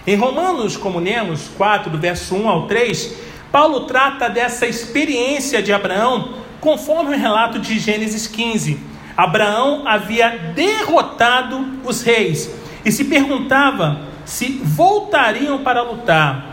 Em 0.05 0.15
Romanos, 0.15 0.75
como 0.75 0.99
lemos, 0.99 1.49
4, 1.55 1.89
do 1.89 1.97
verso 1.97 2.35
1 2.35 2.49
ao 2.49 2.67
3, 2.67 3.15
Paulo 3.51 3.81
trata 3.81 4.29
dessa 4.29 4.67
experiência 4.67 5.61
de 5.61 5.71
Abraão 5.71 6.33
conforme 6.59 7.15
o 7.15 7.19
relato 7.19 7.57
de 7.57 7.79
Gênesis 7.79 8.27
15. 8.27 8.79
Abraão 9.15 9.87
havia 9.87 10.29
derrotado 10.55 11.79
os 11.85 12.01
reis 12.01 12.53
e 12.83 12.91
se 12.91 13.05
perguntava 13.05 14.01
se 14.25 14.59
voltariam 14.63 15.59
para 15.59 15.81
lutar. 15.81 16.48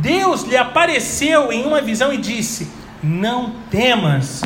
Deus 0.00 0.42
lhe 0.42 0.56
apareceu 0.56 1.52
em 1.52 1.64
uma 1.64 1.80
visão 1.80 2.12
e 2.12 2.16
disse: 2.16 2.68
Não 3.02 3.52
temas, 3.70 4.42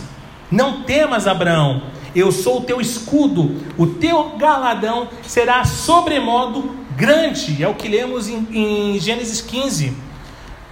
não 0.51 0.83
temas, 0.83 1.27
Abraão. 1.27 1.83
Eu 2.15 2.31
sou 2.31 2.59
o 2.59 2.65
teu 2.65 2.81
escudo, 2.81 3.63
o 3.79 3.87
teu 3.87 4.37
galadão 4.37 5.09
será 5.27 5.65
sobremodo 5.65 6.77
grande. 6.95 7.63
É 7.63 7.69
o 7.69 7.75
que 7.75 7.89
lemos 7.89 8.29
em, 8.29 8.47
em 8.53 9.01
Gênesis 9.01 9.41
15. 9.41 9.97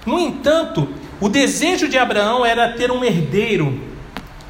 No 0.05 0.19
entanto, 0.19 0.89
o 1.21 1.29
desejo 1.29 1.89
de 1.89 1.99
Abraão 1.99 2.45
era 2.45 2.73
ter 2.73 2.91
um 2.91 3.05
herdeiro, 3.05 3.81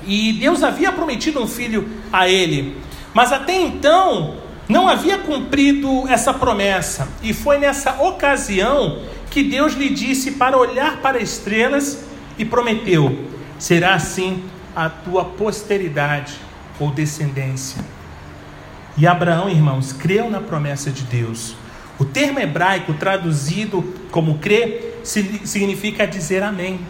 e 0.06 0.32
Deus 0.32 0.62
havia 0.62 0.92
prometido 0.92 1.42
um 1.42 1.46
filho 1.46 1.88
a 2.12 2.28
ele, 2.28 2.76
mas 3.12 3.32
até 3.32 3.60
então 3.60 4.36
não 4.68 4.88
havia 4.88 5.18
cumprido 5.18 6.08
essa 6.08 6.32
promessa, 6.32 7.08
e 7.22 7.34
foi 7.34 7.58
nessa 7.58 8.00
ocasião 8.02 9.00
que 9.30 9.44
Deus 9.44 9.74
lhe 9.74 9.88
disse 9.88 10.32
para 10.32 10.58
olhar 10.58 10.98
para 10.98 11.18
as 11.18 11.30
estrelas 11.30 12.04
e 12.36 12.44
prometeu: 12.44 13.26
será 13.58 13.94
assim 13.94 14.42
a 14.74 14.88
tua 14.88 15.24
posteridade 15.24 16.34
ou 16.78 16.90
descendência. 16.90 17.82
E 18.96 19.06
Abraão, 19.06 19.48
irmãos, 19.48 19.92
creu 19.92 20.28
na 20.28 20.40
promessa 20.40 20.90
de 20.90 21.04
Deus. 21.04 21.54
O 21.98 22.04
termo 22.04 22.40
hebraico 22.40 22.94
traduzido 22.94 23.94
como 24.10 24.38
crer 24.38 25.00
significa 25.04 26.06
dizer 26.06 26.42
amém. 26.42 26.80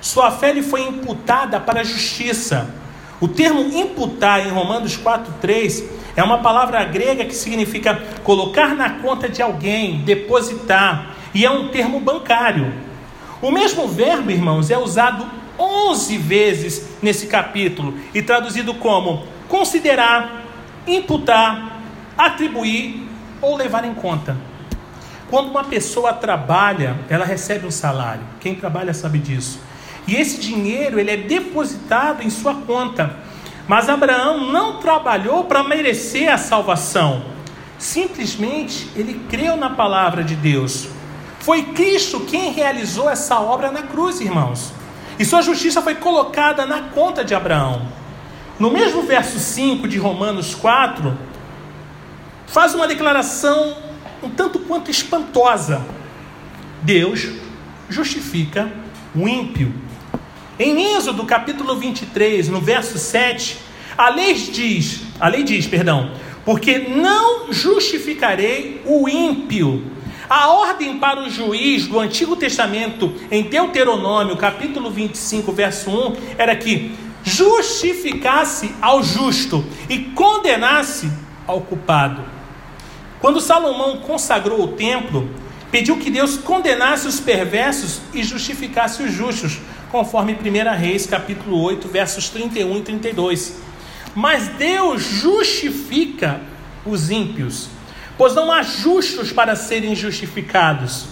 Sua 0.00 0.30
fé 0.30 0.52
lhe 0.52 0.62
foi 0.62 0.82
imputada 0.82 1.58
para 1.58 1.80
a 1.80 1.84
justiça. 1.84 2.74
O 3.20 3.26
termo 3.26 3.60
imputar 3.60 4.46
em 4.46 4.50
Romanos 4.50 4.96
4:3 4.96 5.84
é 6.14 6.22
uma 6.22 6.38
palavra 6.38 6.84
grega 6.84 7.24
que 7.24 7.34
significa 7.34 8.00
colocar 8.22 8.74
na 8.74 8.90
conta 9.00 9.28
de 9.28 9.40
alguém, 9.40 10.02
depositar, 10.02 11.13
e 11.34 11.44
é 11.44 11.50
um 11.50 11.68
termo 11.68 11.98
bancário. 12.00 12.72
O 13.42 13.50
mesmo 13.50 13.88
verbo, 13.88 14.30
irmãos, 14.30 14.70
é 14.70 14.78
usado 14.78 15.26
11 15.58 16.16
vezes 16.18 16.88
nesse 17.02 17.26
capítulo 17.26 17.94
e 18.14 18.22
traduzido 18.22 18.74
como 18.74 19.24
considerar, 19.48 20.44
imputar, 20.86 21.80
atribuir 22.16 23.06
ou 23.42 23.56
levar 23.56 23.84
em 23.84 23.94
conta. 23.94 24.36
Quando 25.28 25.50
uma 25.50 25.64
pessoa 25.64 26.12
trabalha, 26.12 26.96
ela 27.08 27.24
recebe 27.24 27.66
um 27.66 27.70
salário. 27.70 28.22
Quem 28.40 28.54
trabalha 28.54 28.94
sabe 28.94 29.18
disso. 29.18 29.60
E 30.06 30.14
esse 30.14 30.38
dinheiro 30.40 31.00
ele 31.00 31.10
é 31.10 31.16
depositado 31.16 32.22
em 32.22 32.30
sua 32.30 32.54
conta. 32.54 33.16
Mas 33.66 33.88
Abraão 33.88 34.52
não 34.52 34.78
trabalhou 34.78 35.44
para 35.44 35.64
merecer 35.64 36.32
a 36.32 36.36
salvação. 36.36 37.24
Simplesmente 37.78 38.88
ele 38.94 39.20
creu 39.28 39.56
na 39.56 39.70
palavra 39.70 40.22
de 40.22 40.36
Deus. 40.36 40.88
Foi 41.44 41.62
Cristo 41.62 42.20
quem 42.20 42.52
realizou 42.52 43.10
essa 43.10 43.38
obra 43.38 43.70
na 43.70 43.82
cruz, 43.82 44.18
irmãos. 44.18 44.72
E 45.18 45.26
sua 45.26 45.42
justiça 45.42 45.82
foi 45.82 45.94
colocada 45.94 46.64
na 46.64 46.84
conta 46.84 47.22
de 47.22 47.34
Abraão. 47.34 47.86
No 48.58 48.70
mesmo 48.70 49.02
verso 49.02 49.38
5 49.38 49.86
de 49.86 49.98
Romanos 49.98 50.54
4, 50.54 51.14
faz 52.46 52.74
uma 52.74 52.88
declaração 52.88 53.76
um 54.22 54.30
tanto 54.30 54.58
quanto 54.60 54.90
espantosa. 54.90 55.84
Deus 56.80 57.28
justifica 57.90 58.72
o 59.14 59.28
ímpio. 59.28 59.70
Em 60.58 60.96
Êxodo 60.96 61.26
capítulo 61.26 61.76
23, 61.76 62.48
no 62.48 62.62
verso 62.62 62.96
7, 62.96 63.58
a 63.98 64.08
lei 64.08 64.32
diz, 64.32 65.02
a 65.20 65.28
lei 65.28 65.42
diz, 65.42 65.66
perdão, 65.66 66.10
porque 66.42 66.78
não 66.78 67.52
justificarei 67.52 68.80
o 68.86 69.06
ímpio. 69.06 69.92
A 70.28 70.48
ordem 70.48 70.98
para 70.98 71.20
o 71.20 71.28
juiz 71.28 71.86
do 71.86 72.00
Antigo 72.00 72.34
Testamento, 72.34 73.14
em 73.30 73.42
Deuteronômio, 73.42 74.36
capítulo 74.36 74.90
25, 74.90 75.52
verso 75.52 75.90
1, 75.90 76.16
era 76.38 76.56
que 76.56 76.94
justificasse 77.22 78.74
ao 78.80 79.02
justo 79.02 79.64
e 79.88 79.98
condenasse 79.98 81.10
ao 81.46 81.60
culpado. 81.60 82.22
Quando 83.20 83.40
Salomão 83.40 83.98
consagrou 83.98 84.62
o 84.62 84.68
templo, 84.68 85.28
pediu 85.70 85.98
que 85.98 86.10
Deus 86.10 86.38
condenasse 86.38 87.06
os 87.06 87.20
perversos 87.20 88.00
e 88.14 88.22
justificasse 88.22 89.02
os 89.02 89.12
justos, 89.12 89.58
conforme 89.90 90.34
1 90.34 90.78
Reis, 90.78 91.06
capítulo 91.06 91.60
8, 91.60 91.86
versos 91.88 92.30
31 92.30 92.78
e 92.78 92.82
32. 92.82 93.60
Mas 94.14 94.48
Deus 94.48 95.02
justifica 95.02 96.40
os 96.86 97.10
ímpios, 97.10 97.68
pois 98.16 98.34
não 98.34 98.50
há 98.50 98.62
justos 98.62 99.32
para 99.32 99.56
serem 99.56 99.94
justificados. 99.94 101.06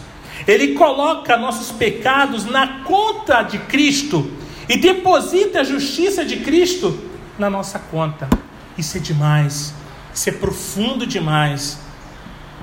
Ele 0.46 0.74
coloca 0.74 1.36
nossos 1.36 1.70
pecados 1.70 2.44
na 2.44 2.82
conta 2.82 3.42
de 3.42 3.58
Cristo 3.58 4.30
e 4.68 4.76
deposita 4.76 5.60
a 5.60 5.64
justiça 5.64 6.24
de 6.24 6.38
Cristo 6.38 6.98
na 7.38 7.48
nossa 7.48 7.78
conta. 7.78 8.28
Isso 8.76 8.96
é 8.96 9.00
demais, 9.00 9.74
isso 10.14 10.28
é 10.28 10.32
profundo 10.32 11.06
demais. 11.06 11.78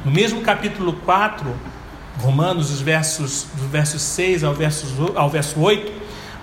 No 0.04 0.12
mesmo 0.12 0.42
capítulo 0.42 0.94
4, 1.06 1.54
Romanos, 2.20 2.72
os 2.72 2.82
versos, 2.82 3.48
do 3.54 3.68
verso 3.68 4.00
6 4.00 4.44
ao 4.44 4.54
verso, 4.54 5.14
ao 5.16 5.30
verso 5.30 5.60
8, 5.60 5.92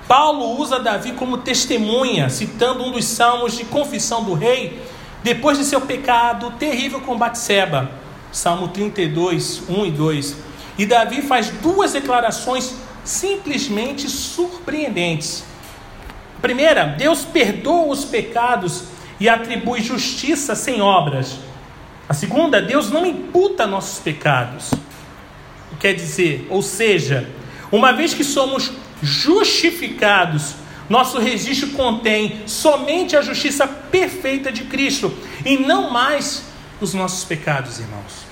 Paulo 0.07 0.61
usa 0.61 0.79
Davi 0.79 1.13
como 1.13 1.39
testemunha, 1.39 2.31
citando 2.31 2.85
um 2.85 2.93
dos 2.93 3.05
salmos 3.05 3.57
de 3.57 3.65
confissão 3.65 4.25
do 4.25 4.35
rei, 4.35 4.81
depois 5.27 5.59
de 5.59 5.65
seu 5.65 5.81
pecado 5.81 6.53
terrível 6.53 7.01
com 7.01 7.19
Batseba, 7.19 7.91
Salmo 8.31 8.69
32, 8.69 9.69
1 9.69 9.87
e 9.87 9.91
2. 9.91 10.37
E 10.79 10.87
Davi 10.87 11.21
faz 11.21 11.51
duas 11.51 11.95
declarações 11.95 12.77
simplesmente 13.03 14.09
surpreendentes. 14.09 15.43
Primeira, 16.41 16.85
Deus 16.85 17.25
perdoa 17.25 17.89
os 17.89 18.05
pecados 18.05 18.85
e 19.19 19.29
atribui 19.29 19.83
justiça 19.83 20.55
sem 20.55 20.81
obras. 20.81 21.41
A 22.09 22.15
segunda, 22.15 22.63
Deus 22.63 22.89
não 22.93 23.05
imputa 23.05 23.67
nossos 23.67 23.99
pecados. 23.99 24.71
Quer 25.81 25.95
dizer, 25.95 26.47
ou 26.49 26.63
seja, 26.63 27.29
uma 27.73 27.93
vez 27.93 28.15
que 28.15 28.23
somos 28.23 28.71
justificados, 29.03 30.55
nosso 30.89 31.19
registro 31.19 31.71
contém 31.71 32.43
somente 32.47 33.17
a 33.17 33.23
justiça 33.23 33.67
perfeita 33.67 34.53
de 34.53 34.65
Cristo 34.65 35.13
e 35.45 35.57
não 35.59 35.91
mais 35.91 36.45
os 36.81 36.95
nossos 36.95 37.25
pecados, 37.25 37.79
irmãos. 37.79 38.27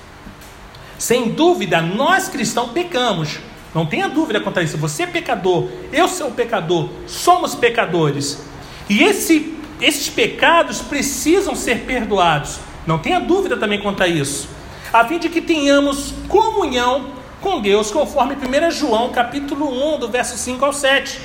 Sem 0.99 1.31
dúvida, 1.31 1.81
nós 1.81 2.29
cristãos 2.29 2.71
pecamos. 2.71 3.39
Não 3.75 3.85
tenha 3.85 4.09
dúvida 4.09 4.41
quanto 4.41 4.61
a 4.61 4.63
isso. 4.63 4.79
Você 4.79 5.03
é 5.03 5.07
pecador, 5.07 5.69
eu 5.93 6.07
sou 6.07 6.31
pecador, 6.31 6.89
somos 7.07 7.55
pecadores. 7.55 8.41
E 8.89 9.03
esse, 9.03 9.55
esses 9.81 10.09
pecados 10.09 10.81
precisam 10.81 11.57
ser 11.57 11.81
perdoados. 11.81 12.61
Não 12.87 12.99
tenha 12.99 13.19
dúvida 13.19 13.57
também 13.57 13.81
quanto 13.81 14.03
a 14.03 14.07
isso. 14.07 14.49
A 14.93 15.05
fim 15.05 15.19
de 15.19 15.29
que 15.29 15.41
tenhamos 15.41 16.15
comunhão 16.29 17.15
com 17.41 17.61
Deus, 17.61 17.91
conforme 17.91 18.37
1 18.37 18.71
João 18.71 19.11
capítulo 19.11 19.97
1, 19.97 19.99
do 19.99 20.09
verso 20.09 20.39
5 20.39 20.65
ao 20.65 20.73
7. 20.73 21.21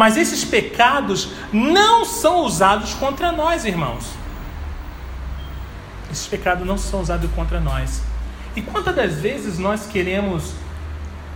Mas 0.00 0.16
esses 0.16 0.46
pecados 0.46 1.28
não 1.52 2.06
são 2.06 2.46
usados 2.46 2.94
contra 2.94 3.30
nós, 3.30 3.66
irmãos. 3.66 4.06
Esses 6.10 6.26
pecados 6.26 6.66
não 6.66 6.78
são 6.78 7.02
usados 7.02 7.30
contra 7.32 7.60
nós. 7.60 8.00
E 8.56 8.62
quantas 8.62 8.96
das 8.96 9.16
vezes 9.16 9.58
nós 9.58 9.86
queremos, 9.86 10.54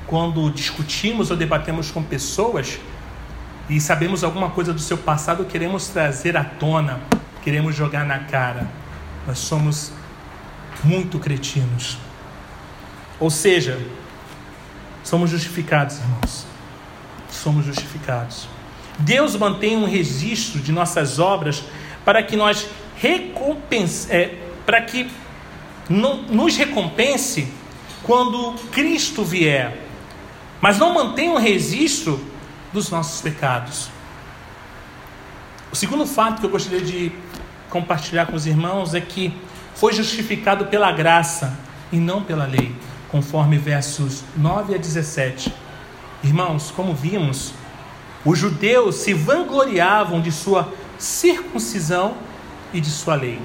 quando 0.06 0.50
discutimos 0.50 1.30
ou 1.30 1.36
debatemos 1.36 1.90
com 1.90 2.02
pessoas 2.02 2.80
e 3.68 3.78
sabemos 3.82 4.24
alguma 4.24 4.48
coisa 4.48 4.72
do 4.72 4.80
seu 4.80 4.96
passado, 4.96 5.44
queremos 5.44 5.88
trazer 5.88 6.34
à 6.34 6.42
tona, 6.42 7.00
queremos 7.42 7.76
jogar 7.76 8.06
na 8.06 8.20
cara. 8.20 8.66
Nós 9.26 9.40
somos 9.40 9.92
muito 10.82 11.18
cretinos. 11.18 11.98
Ou 13.20 13.28
seja, 13.28 13.78
somos 15.02 15.28
justificados, 15.28 15.98
irmãos. 15.98 16.46
Somos 17.28 17.66
justificados. 17.66 18.53
Deus 18.98 19.36
mantém 19.36 19.76
um 19.76 19.86
registro 19.86 20.60
de 20.60 20.72
nossas 20.72 21.18
obras 21.18 21.62
para 22.04 22.22
que 22.22 22.36
nós 22.36 22.68
recompense, 22.96 24.10
é, 24.10 24.38
para 24.64 24.80
que 24.82 25.10
nos 25.88 26.56
recompense 26.56 27.48
quando 28.02 28.54
Cristo 28.70 29.24
vier, 29.24 29.78
mas 30.60 30.78
não 30.78 30.94
mantém 30.94 31.30
um 31.30 31.38
registro 31.38 32.22
dos 32.72 32.90
nossos 32.90 33.20
pecados. 33.20 33.88
O 35.72 35.76
segundo 35.76 36.06
fato 36.06 36.40
que 36.40 36.46
eu 36.46 36.50
gostaria 36.50 36.80
de 36.80 37.12
compartilhar 37.68 38.26
com 38.26 38.36
os 38.36 38.46
irmãos 38.46 38.94
é 38.94 39.00
que 39.00 39.34
foi 39.74 39.92
justificado 39.92 40.66
pela 40.66 40.92
graça 40.92 41.58
e 41.90 41.96
não 41.96 42.22
pela 42.22 42.46
lei, 42.46 42.74
conforme 43.10 43.58
versos 43.58 44.22
9 44.36 44.74
a 44.74 44.78
17. 44.78 45.52
Irmãos, 46.22 46.70
como 46.70 46.94
vimos, 46.94 47.52
os 48.24 48.38
judeus 48.38 48.96
se 48.96 49.12
vangloriavam 49.12 50.20
de 50.20 50.32
sua 50.32 50.72
circuncisão 50.98 52.14
e 52.72 52.80
de 52.80 52.90
sua 52.90 53.14
lei. 53.14 53.40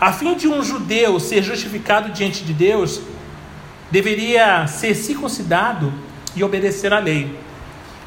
A 0.00 0.12
fim 0.12 0.34
de 0.34 0.48
um 0.48 0.62
judeu 0.62 1.18
ser 1.18 1.42
justificado 1.42 2.10
diante 2.10 2.44
de 2.44 2.52
Deus, 2.52 3.00
deveria 3.90 4.66
ser 4.66 4.94
circuncidado 4.94 5.92
e 6.34 6.42
obedecer 6.42 6.92
à 6.92 6.98
lei. 6.98 7.38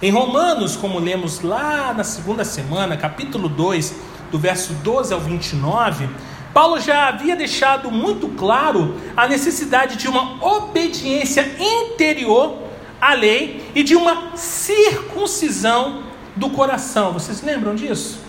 Em 0.02 0.12
Romanos, 0.12 0.76
como 0.76 1.00
lemos 1.00 1.42
lá 1.42 1.94
na 1.94 2.04
segunda 2.04 2.44
semana, 2.44 2.98
capítulo 2.98 3.48
2, 3.48 3.96
do 4.32 4.38
verso 4.38 4.74
12 4.74 5.14
ao 5.14 5.20
29, 5.20 6.10
Paulo 6.54 6.80
já 6.80 7.08
havia 7.08 7.36
deixado 7.36 7.90
muito 7.92 8.28
claro 8.30 8.96
a 9.16 9.28
necessidade 9.28 9.96
de 9.96 10.08
uma 10.08 10.44
obediência 10.46 11.50
interior 11.60 12.65
à 13.06 13.14
lei 13.14 13.64
e 13.76 13.84
de 13.84 13.96
uma 13.96 14.36
circuncisão 14.36 16.04
do 16.36 16.50
coração. 16.50 17.14
Vocês 17.14 17.44
lembram 17.44 17.76
disso? 17.76 18.20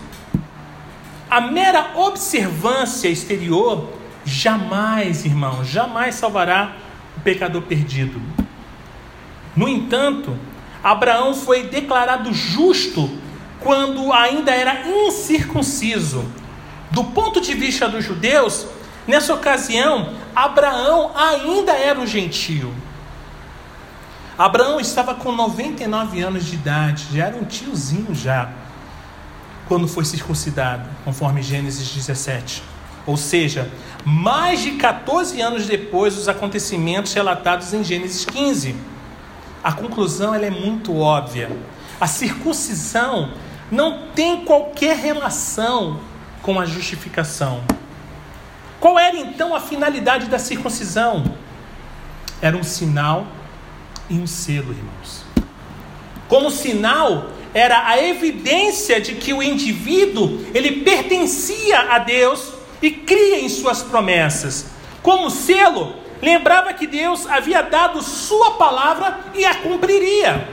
A 1.27 1.41
mera 1.41 1.93
observância 1.95 3.09
exterior 3.09 3.89
jamais, 4.23 5.25
irmão, 5.25 5.65
jamais 5.65 6.13
salvará 6.13 6.75
o 7.17 7.21
pecador 7.21 7.63
perdido. 7.63 8.21
No 9.55 9.67
entanto, 9.67 10.37
Abraão 10.83 11.33
foi 11.33 11.63
declarado 11.63 12.31
justo 12.31 13.09
quando 13.59 14.13
ainda 14.13 14.51
era 14.51 14.87
incircunciso. 14.87 16.23
Do 16.91 17.03
ponto 17.03 17.41
de 17.41 17.55
vista 17.55 17.89
dos 17.89 18.05
judeus, 18.05 18.67
nessa 19.07 19.33
ocasião, 19.33 20.13
Abraão 20.35 21.11
ainda 21.15 21.71
era 21.71 21.99
um 21.99 22.05
gentio. 22.05 22.71
Abraão 24.37 24.79
estava 24.79 25.15
com 25.15 25.31
99 25.31 26.21
anos 26.21 26.45
de 26.45 26.53
idade, 26.53 27.07
já 27.11 27.25
era 27.25 27.35
um 27.35 27.43
tiozinho 27.43 28.13
já, 28.13 28.51
quando 29.67 29.87
foi 29.87 30.05
circuncidado, 30.05 30.87
conforme 31.03 31.41
Gênesis 31.41 31.89
17. 31.89 32.61
Ou 33.07 33.17
seja, 33.17 33.71
mais 34.05 34.59
de 34.59 34.73
14 34.73 35.41
anos 35.41 35.65
depois 35.65 36.15
dos 36.15 36.29
acontecimentos 36.29 37.13
relatados 37.13 37.73
em 37.73 37.83
Gênesis 37.83 38.25
15. 38.25 38.75
A 39.63 39.71
conclusão 39.71 40.35
ela 40.35 40.45
é 40.45 40.51
muito 40.51 40.95
óbvia. 40.95 41.49
A 41.99 42.05
circuncisão 42.05 43.31
não 43.71 44.09
tem 44.13 44.45
qualquer 44.45 44.97
relação 44.97 45.99
com 46.43 46.59
a 46.59 46.65
justificação. 46.65 47.63
Qual 48.79 48.99
era 48.99 49.17
então 49.17 49.55
a 49.55 49.59
finalidade 49.59 50.27
da 50.27 50.37
circuncisão? 50.37 51.23
Era 52.39 52.55
um 52.55 52.63
sinal 52.63 53.25
e 54.09 54.15
um 54.15 54.27
selo, 54.27 54.71
irmãos. 54.71 55.25
Como 56.27 56.51
sinal, 56.51 57.31
era 57.53 57.87
a 57.87 58.01
evidência 58.01 58.99
de 58.99 59.15
que 59.15 59.33
o 59.33 59.41
indivíduo 59.41 60.45
ele 60.53 60.83
pertencia 60.83 61.79
a 61.91 61.99
Deus 61.99 62.53
e 62.81 62.91
cria 62.91 63.39
em 63.39 63.49
suas 63.49 63.81
promessas. 63.81 64.67
Como 65.01 65.29
selo, 65.29 65.95
lembrava 66.21 66.73
que 66.73 66.85
Deus 66.85 67.25
havia 67.27 67.61
dado 67.61 68.01
sua 68.01 68.51
palavra 68.51 69.19
e 69.33 69.45
a 69.45 69.55
cumpriria. 69.55 70.47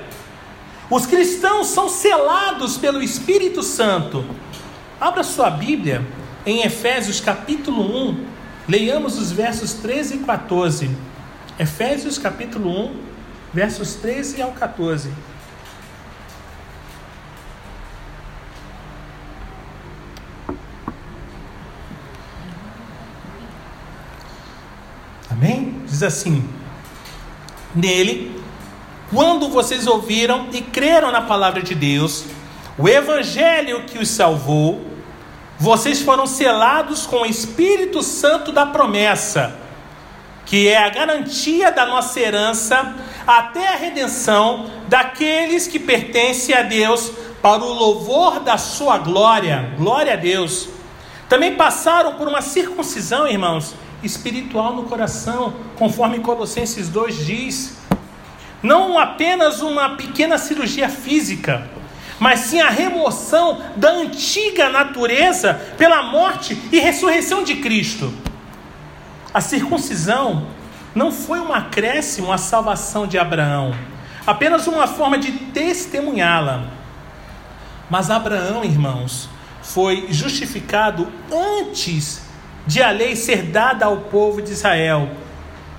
Os 0.90 1.06
cristãos 1.06 1.68
são 1.68 1.88
selados 1.88 2.76
pelo 2.76 3.02
Espírito 3.02 3.62
Santo. 3.62 4.24
Abra 5.00 5.22
sua 5.22 5.50
Bíblia 5.50 6.06
em 6.46 6.62
Efésios 6.62 7.20
capítulo 7.20 7.82
1, 7.82 8.26
leiamos 8.68 9.18
os 9.18 9.32
versos 9.32 9.72
13 9.74 10.16
e 10.16 10.18
14. 10.18 10.90
Efésios 11.58 12.18
capítulo 12.18 12.68
1, 12.68 12.96
versos 13.54 13.94
13 13.94 14.42
ao 14.42 14.50
14. 14.50 15.12
Amém? 25.30 25.82
Diz 25.86 26.02
assim: 26.02 26.48
Nele, 27.72 28.42
quando 29.12 29.48
vocês 29.48 29.86
ouviram 29.86 30.48
e 30.52 30.60
creram 30.60 31.12
na 31.12 31.22
palavra 31.22 31.62
de 31.62 31.76
Deus, 31.76 32.24
o 32.76 32.88
evangelho 32.88 33.84
que 33.84 33.98
os 33.98 34.08
salvou, 34.08 34.84
vocês 35.56 36.02
foram 36.02 36.26
selados 36.26 37.06
com 37.06 37.22
o 37.22 37.26
Espírito 37.26 38.02
Santo 38.02 38.50
da 38.50 38.66
promessa, 38.66 39.56
que 40.46 40.68
é 40.68 40.76
a 40.76 40.88
garantia 40.88 41.72
da 41.72 41.86
nossa 41.86 42.20
herança 42.20 42.94
até 43.26 43.68
a 43.68 43.76
redenção 43.76 44.70
daqueles 44.88 45.66
que 45.66 45.78
pertencem 45.78 46.54
a 46.54 46.62
Deus 46.62 47.10
para 47.40 47.62
o 47.62 47.72
louvor 47.72 48.40
da 48.40 48.56
sua 48.56 48.98
glória. 48.98 49.74
Glória 49.76 50.12
a 50.14 50.16
Deus. 50.16 50.68
Também 51.28 51.54
passaram 51.54 52.14
por 52.14 52.28
uma 52.28 52.42
circuncisão, 52.42 53.26
irmãos, 53.26 53.74
espiritual 54.02 54.74
no 54.74 54.84
coração, 54.84 55.54
conforme 55.76 56.20
Colossenses 56.20 56.88
2 56.88 57.26
diz. 57.26 57.78
Não 58.62 58.98
apenas 58.98 59.60
uma 59.60 59.90
pequena 59.90 60.38
cirurgia 60.38 60.88
física, 60.88 61.68
mas 62.18 62.40
sim 62.40 62.60
a 62.60 62.70
remoção 62.70 63.60
da 63.76 63.90
antiga 63.90 64.68
natureza 64.70 65.54
pela 65.76 66.02
morte 66.02 66.56
e 66.72 66.78
ressurreição 66.78 67.42
de 67.42 67.56
Cristo. 67.56 68.12
A 69.34 69.40
circuncisão 69.40 70.46
não 70.94 71.10
foi 71.10 71.40
um 71.40 71.52
acréscimo 71.52 72.30
à 72.30 72.38
salvação 72.38 73.04
de 73.04 73.18
Abraão, 73.18 73.74
apenas 74.24 74.68
uma 74.68 74.86
forma 74.86 75.18
de 75.18 75.32
testemunhá-la. 75.32 76.68
Mas 77.90 78.10
Abraão, 78.10 78.64
irmãos, 78.64 79.28
foi 79.60 80.06
justificado 80.10 81.12
antes 81.32 82.22
de 82.64 82.80
a 82.80 82.92
lei 82.92 83.16
ser 83.16 83.42
dada 83.42 83.86
ao 83.86 83.96
povo 84.02 84.40
de 84.40 84.52
Israel. 84.52 85.10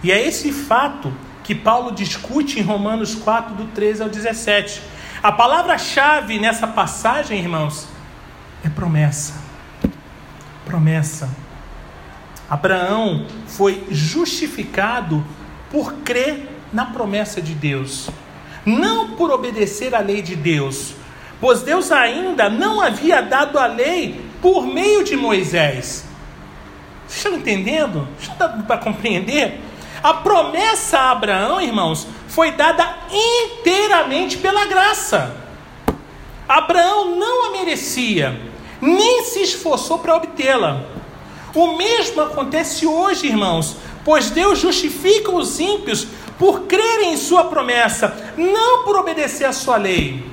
E 0.03 0.11
é 0.11 0.27
esse 0.27 0.51
fato 0.51 1.13
que 1.41 1.55
Paulo 1.55 1.93
discute 1.93 2.59
em 2.59 2.61
Romanos 2.61 3.15
4, 3.15 3.55
do 3.55 3.67
13 3.67 4.03
ao 4.03 4.09
17. 4.09 4.81
A 5.23 5.31
palavra-chave 5.31 6.39
nessa 6.39 6.67
passagem, 6.67 7.39
irmãos, 7.39 7.87
é 8.65 8.69
promessa. 8.69 9.33
Promessa. 10.65 11.44
Abraão 12.49 13.25
foi 13.47 13.85
justificado 13.89 15.25
por 15.71 15.93
crer 15.93 16.47
na 16.71 16.85
promessa 16.85 17.41
de 17.41 17.53
Deus, 17.53 18.09
não 18.65 19.11
por 19.11 19.31
obedecer 19.31 19.95
à 19.95 19.99
lei 19.99 20.21
de 20.21 20.35
Deus, 20.35 20.93
pois 21.39 21.61
Deus 21.61 21.91
ainda 21.91 22.49
não 22.49 22.81
havia 22.81 23.21
dado 23.21 23.57
a 23.57 23.65
lei 23.65 24.21
por 24.41 24.65
meio 24.65 25.03
de 25.03 25.15
Moisés. 25.15 26.05
Vocês 27.07 27.17
estão 27.17 27.33
entendendo? 27.33 28.07
Está 28.19 28.47
para 28.49 28.77
compreender? 28.77 29.59
A 30.03 30.13
promessa 30.13 30.99
a 30.99 31.11
Abraão, 31.11 31.59
irmãos, 31.59 32.07
foi 32.27 32.51
dada 32.51 32.97
inteiramente 33.11 34.37
pela 34.37 34.65
graça. 34.65 35.35
Abraão 36.47 37.15
não 37.15 37.47
a 37.47 37.51
merecia, 37.51 38.39
nem 38.79 39.23
se 39.23 39.41
esforçou 39.41 39.99
para 39.99 40.15
obtê-la. 40.15 40.94
O 41.55 41.77
mesmo 41.77 42.21
acontece 42.21 42.85
hoje, 42.85 43.27
irmãos, 43.27 43.77
pois 44.03 44.29
Deus 44.29 44.59
justifica 44.59 45.31
os 45.31 45.57
ímpios 45.57 46.05
por 46.37 46.63
crerem 46.63 47.13
em 47.13 47.17
Sua 47.17 47.45
promessa, 47.45 48.33
não 48.37 48.83
por 48.83 48.97
obedecer 48.97 49.45
à 49.45 49.53
Sua 49.53 49.77
lei. 49.77 50.23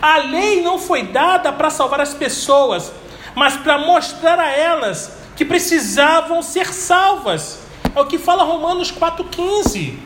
A 0.00 0.16
lei 0.16 0.62
não 0.62 0.78
foi 0.78 1.02
dada 1.02 1.52
para 1.52 1.68
salvar 1.68 2.00
as 2.00 2.14
pessoas, 2.14 2.90
mas 3.34 3.54
para 3.58 3.76
mostrar 3.78 4.38
a 4.38 4.48
elas 4.48 5.12
que 5.36 5.44
precisavam 5.44 6.42
ser 6.42 6.72
salvas. 6.72 7.60
É 7.94 8.00
o 8.00 8.06
que 8.06 8.18
fala 8.18 8.42
Romanos 8.42 8.90
4,15. 8.90 9.98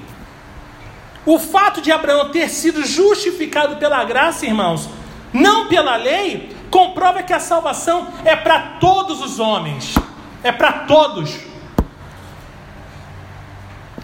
O 1.24 1.38
fato 1.38 1.80
de 1.80 1.92
Abraão 1.92 2.30
ter 2.30 2.50
sido 2.50 2.84
justificado 2.84 3.76
pela 3.76 4.02
graça, 4.02 4.44
irmãos, 4.44 4.88
não 5.32 5.68
pela 5.68 5.96
lei, 5.96 6.54
comprova 6.70 7.22
que 7.22 7.32
a 7.32 7.38
salvação 7.38 8.08
é 8.24 8.34
para 8.34 8.78
todos 8.80 9.22
os 9.22 9.38
homens, 9.38 9.94
é 10.44 10.52
para 10.52 10.72
todos. 10.72 11.34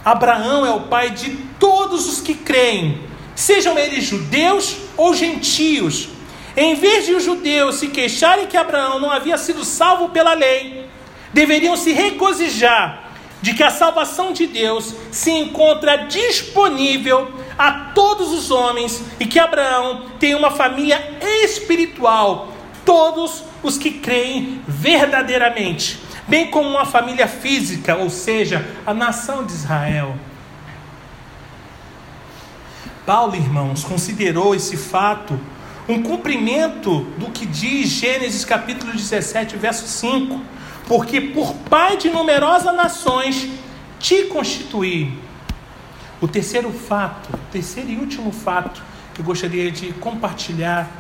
Abraão 0.05 0.65
é 0.65 0.71
o 0.71 0.81
pai 0.81 1.11
de 1.11 1.37
todos 1.61 2.09
os 2.09 2.21
que 2.23 2.35
creem, 2.35 3.03
sejam 3.37 3.79
eles 3.79 4.05
judeus 4.05 4.79
ou 4.97 5.15
gentios. 5.15 6.09
Em 6.57 6.75
vez 6.75 7.07
de 7.07 7.15
os 7.15 7.23
judeus 7.23 7.77
se 7.77 7.89
queixarem 7.89 8.47
que 8.47 8.57
Abraão 8.57 8.99
não 8.99 9.11
havia 9.11 9.37
sido 9.37 9.65
salvo 9.65 10.09
pela 10.09 10.35
lei, 10.35 10.89
deveriam 11.33 11.77
se 11.77 11.93
regozijar 11.93 13.11
de 13.43 13.55
que 13.55 13.63
a 13.63 13.71
salvação 13.71 14.33
de 14.33 14.47
Deus 14.47 14.95
se 15.11 15.31
encontra 15.31 15.97
disponível 15.97 17.31
a 17.57 17.93
todos 17.95 18.33
os 18.33 18.51
homens 18.51 19.03
e 19.19 19.27
que 19.27 19.39
Abraão 19.39 20.07
tem 20.19 20.35
uma 20.35 20.51
família 20.51 21.19
espiritual, 21.45 22.53
todos 22.85 23.45
os 23.63 23.77
que 23.77 23.91
creem 23.91 24.63
verdadeiramente, 24.67 26.01
bem 26.31 26.51
como 26.51 26.71
uma 26.71 26.87
família 26.87 27.29
física, 27.29 27.97
ou 27.97 28.09
seja, 28.09 28.67
a 28.87 28.95
nação 28.95 29.45
de 29.45 29.53
Israel. 29.53 30.17
Paulo, 33.05 33.35
irmãos, 33.35 33.85
considerou 33.85 34.55
esse 34.55 34.77
fato 34.77 35.39
um 35.89 36.03
cumprimento 36.03 37.01
do 37.19 37.31
que 37.33 37.45
diz 37.45 37.89
Gênesis 37.89 38.45
capítulo 38.45 38.93
17, 38.93 39.57
verso 39.57 39.87
5 39.87 40.41
porque 40.91 41.21
por 41.21 41.55
pai 41.55 41.97
de 41.97 42.11
numerosas 42.11 42.75
nações 42.75 43.49
te 44.01 44.25
constituí. 44.25 45.17
O 46.21 46.27
terceiro 46.27 46.73
fato, 46.73 47.33
o 47.33 47.39
terceiro 47.53 47.91
e 47.91 47.97
último 47.97 48.33
fato 48.33 48.83
que 49.15 49.21
eu 49.21 49.25
gostaria 49.25 49.71
de 49.71 49.93
compartilhar 49.93 50.91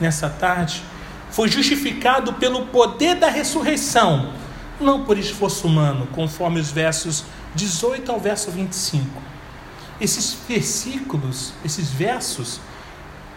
nessa 0.00 0.28
tarde, 0.28 0.82
foi 1.30 1.48
justificado 1.48 2.32
pelo 2.32 2.66
poder 2.66 3.14
da 3.14 3.28
ressurreição, 3.28 4.32
não 4.80 5.04
por 5.04 5.18
esforço 5.18 5.66
humano, 5.66 6.08
conforme 6.12 6.60
os 6.60 6.70
versos 6.70 7.24
18 7.54 8.10
ao 8.10 8.20
verso 8.20 8.50
25. 8.50 9.06
Esses 10.00 10.36
versículos, 10.46 11.52
esses 11.64 11.90
versos, 11.90 12.60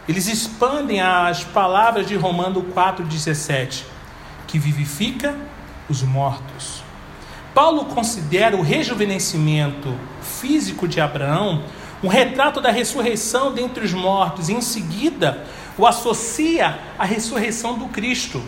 eles 0.08 0.28
expandem 0.28 1.02
as 1.02 1.44
palavras 1.44 2.08
de 2.08 2.16
Romano 2.16 2.64
4,17, 2.76 3.84
que 4.48 4.60
vivifica 4.60 5.36
os 5.90 6.02
mortos. 6.02 6.84
Paulo 7.54 7.86
considera 7.86 8.58
o 8.58 8.62
rejuvenescimento 8.62 9.96
físico 10.22 10.88
de 10.88 11.00
Abraão 11.00 11.64
um 12.02 12.08
retrato 12.08 12.62
da 12.62 12.72
ressurreição 12.72 13.54
dentre 13.54 13.84
os 13.84 13.94
mortos, 13.94 14.50
e 14.50 14.54
em 14.54 14.62
seguida 14.62 15.46
o 15.78 15.86
associa 15.86 16.80
à 16.98 17.06
ressurreição 17.06 17.78
do 17.78 17.88
Cristo. 17.88 18.42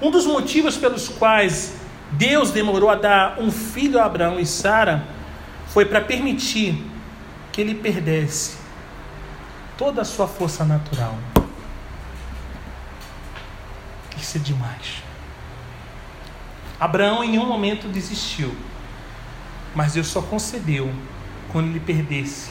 Um 0.00 0.10
dos 0.10 0.26
motivos 0.26 0.76
pelos 0.76 1.08
quais 1.08 1.74
Deus 2.12 2.50
demorou 2.50 2.88
a 2.88 2.94
dar 2.94 3.40
um 3.40 3.50
filho 3.50 3.98
a 4.00 4.04
Abraão 4.04 4.38
e 4.38 4.46
Sara 4.46 5.04
foi 5.68 5.84
para 5.84 6.00
permitir 6.00 6.84
que 7.52 7.60
ele 7.60 7.74
perdesse 7.74 8.56
toda 9.76 10.02
a 10.02 10.04
sua 10.04 10.26
força 10.26 10.64
natural. 10.64 11.16
Isso 14.16 14.36
é 14.36 14.40
demais. 14.40 15.02
Abraão 16.80 17.24
em 17.24 17.30
nenhum 17.30 17.46
momento 17.46 17.88
desistiu, 17.88 18.54
mas 19.74 19.94
Deus 19.94 20.06
só 20.06 20.22
concedeu 20.22 20.92
quando 21.50 21.66
ele 21.66 21.80
perdesse 21.80 22.50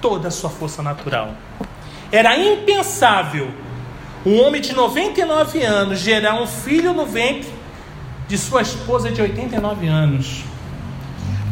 toda 0.00 0.28
a 0.28 0.30
sua 0.30 0.50
força 0.50 0.82
natural. 0.82 1.34
Era 2.10 2.36
impensável 2.36 3.52
um 4.24 4.40
homem 4.40 4.60
de 4.60 4.72
99 4.72 5.62
anos 5.62 5.98
gerar 5.98 6.40
um 6.40 6.46
filho 6.46 6.94
no 6.94 7.04
ventre 7.04 7.52
de 8.26 8.38
sua 8.38 8.62
esposa 8.62 9.10
de 9.10 9.20
89 9.20 9.86
anos. 9.86 10.44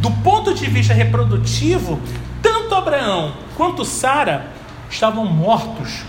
Do 0.01 0.11
ponto 0.23 0.55
de 0.55 0.67
vista 0.67 0.95
reprodutivo, 0.95 2.01
tanto 2.43 2.75
Abraão 2.75 3.35
quanto 3.57 3.85
Sara 3.85 4.51
estavam 4.91 5.27
mortos. 5.27 6.03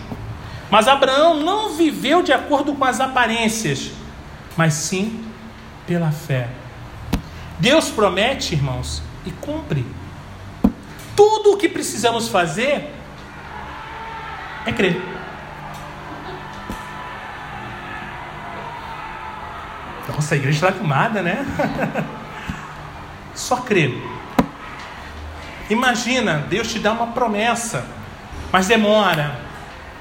Mas 0.72 0.88
Abraão 0.88 1.36
não 1.36 1.76
viveu 1.76 2.24
de 2.24 2.32
acordo 2.32 2.74
com 2.74 2.86
as 2.86 3.00
aparências, 3.00 3.92
mas 4.56 4.74
sim 4.74 5.24
pela 5.86 6.12
fé. 6.12 6.50
Deus 7.60 7.90
promete, 7.90 8.56
irmãos, 8.56 9.04
e 9.26 9.32
cumpre. 9.32 9.86
Tudo 11.16 11.52
o 11.52 11.58
que 11.58 11.70
precisamos 11.70 12.30
fazer 12.30 12.90
é 14.66 14.72
crer. 14.72 15.00
Nossa, 20.14 20.36
a 20.36 20.38
igreja 20.38 20.68
está 20.68 20.72
filmada, 20.72 21.22
né? 21.22 21.46
Só 23.34 23.58
crer. 23.58 24.02
Imagina, 25.70 26.46
Deus 26.50 26.72
te 26.72 26.80
dá 26.80 26.92
uma 26.92 27.08
promessa, 27.08 27.86
mas 28.52 28.68
demora, 28.68 29.40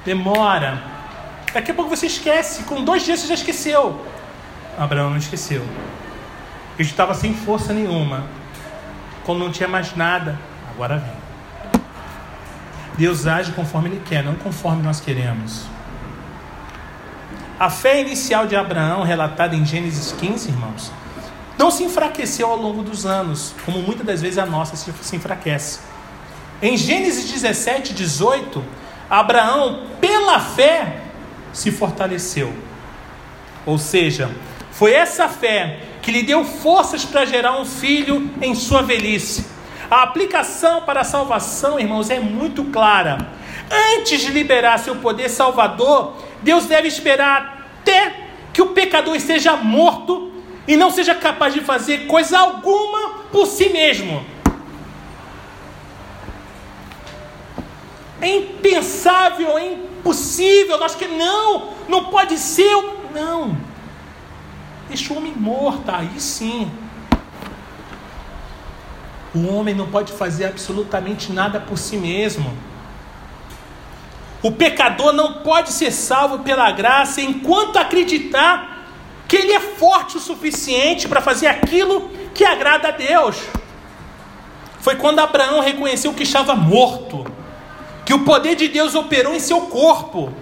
demora. 0.05 0.83
Daqui 1.53 1.71
a 1.71 1.73
pouco 1.73 1.89
você 1.89 2.05
esquece, 2.05 2.63
com 2.63 2.83
dois 2.83 3.03
dias 3.03 3.19
você 3.21 3.27
já 3.27 3.33
esqueceu. 3.33 4.05
Abraão 4.77 5.09
não 5.09 5.17
esqueceu. 5.17 5.65
Ele 6.77 6.87
estava 6.87 7.13
sem 7.13 7.33
força 7.33 7.73
nenhuma. 7.73 8.23
Quando 9.23 9.39
não 9.39 9.51
tinha 9.51 9.69
mais 9.69 9.95
nada, 9.95 10.37
agora 10.71 10.97
vem. 10.97 11.81
Deus 12.97 13.25
age 13.25 13.51
conforme 13.53 13.89
Ele 13.89 14.01
quer, 14.05 14.23
não 14.23 14.35
conforme 14.35 14.83
nós 14.83 14.99
queremos. 14.99 15.65
A 17.63 17.69
fé 17.69 18.01
inicial 18.01 18.45
de 18.45 18.57
Abraão, 18.57 19.03
relatada 19.03 19.55
em 19.55 19.65
Gênesis 19.65 20.11
15, 20.19 20.49
irmãos, 20.49 20.91
não 21.57 21.71
se 21.71 21.85
enfraqueceu 21.85 22.49
ao 22.49 22.57
longo 22.57 22.83
dos 22.83 23.05
anos, 23.05 23.55
como 23.63 23.79
muitas 23.79 24.05
das 24.05 24.21
vezes 24.21 24.37
a 24.37 24.45
nossa 24.45 24.75
se 24.75 25.15
enfraquece. 25.15 25.79
Em 26.61 26.75
Gênesis 26.75 27.31
17, 27.31 27.93
18, 27.93 28.61
Abraão, 29.09 29.83
pela 30.01 30.41
fé, 30.41 31.03
se 31.53 31.71
fortaleceu. 31.71 32.53
Ou 33.65 33.77
seja, 33.77 34.29
foi 34.69 34.91
essa 34.91 35.29
fé 35.29 35.79
que 36.01 36.11
lhe 36.11 36.23
deu 36.23 36.43
forças 36.43 37.05
para 37.05 37.23
gerar 37.23 37.57
um 37.61 37.63
filho 37.63 38.29
em 38.41 38.53
sua 38.55 38.81
velhice. 38.81 39.45
A 39.89 40.03
aplicação 40.03 40.81
para 40.81 40.99
a 40.99 41.05
salvação, 41.05 41.79
irmãos, 41.79 42.09
é 42.09 42.19
muito 42.19 42.65
clara. 42.65 43.25
Antes 43.97 44.19
de 44.19 44.31
liberar 44.31 44.79
seu 44.79 44.97
poder 44.97 45.29
salvador, 45.29 46.13
Deus 46.43 46.65
deve 46.65 46.89
esperar 46.89 47.52
até 47.83 48.15
que 48.53 48.61
o 48.61 48.67
pecador 48.67 49.15
esteja 49.15 49.57
morto 49.57 50.31
e 50.65 50.77
não 50.77 50.89
seja 50.89 51.13
capaz 51.13 51.53
de 51.53 51.59
fazer 51.59 52.07
coisa 52.07 52.39
alguma 52.39 53.19
por 53.31 53.45
si 53.45 53.69
mesmo. 53.69 54.25
É 58.21 58.37
impensável, 58.37 59.57
é 59.57 59.73
impossível. 59.73 60.79
Nós 60.79 60.95
que 60.95 61.05
não, 61.05 61.73
não 61.89 62.05
pode 62.05 62.37
ser, 62.37 62.73
não. 63.13 63.57
Deixa 64.87 65.13
o 65.13 65.17
homem 65.17 65.33
morto, 65.35 65.89
aí 65.89 66.19
sim. 66.19 66.71
O 69.35 69.53
homem 69.53 69.75
não 69.75 69.87
pode 69.87 70.13
fazer 70.13 70.45
absolutamente 70.45 71.33
nada 71.33 71.59
por 71.59 71.77
si 71.77 71.97
mesmo. 71.97 72.55
O 74.43 74.51
pecador 74.51 75.13
não 75.13 75.35
pode 75.35 75.71
ser 75.71 75.89
salvo 75.89 76.39
pela 76.39 76.69
graça 76.69 77.21
enquanto 77.21 77.77
acreditar 77.77 78.83
que 79.25 79.37
ele 79.37 79.53
é 79.53 79.59
forte 79.61 80.17
o 80.17 80.19
suficiente 80.19 81.07
para 81.07 81.21
fazer 81.21 81.47
aquilo 81.47 82.09
que 82.35 82.43
agrada 82.43 82.89
a 82.89 82.91
Deus. 82.91 83.37
Foi 84.81 84.97
quando 84.97 85.19
Abraão 85.19 85.61
reconheceu 85.61 86.13
que 86.13 86.23
estava 86.23 86.55
morto, 86.55 87.25
que 88.05 88.13
o 88.13 88.25
poder 88.25 88.55
de 88.55 88.67
Deus 88.67 88.95
operou 88.95 89.33
em 89.33 89.39
seu 89.39 89.61
corpo. 89.61 90.33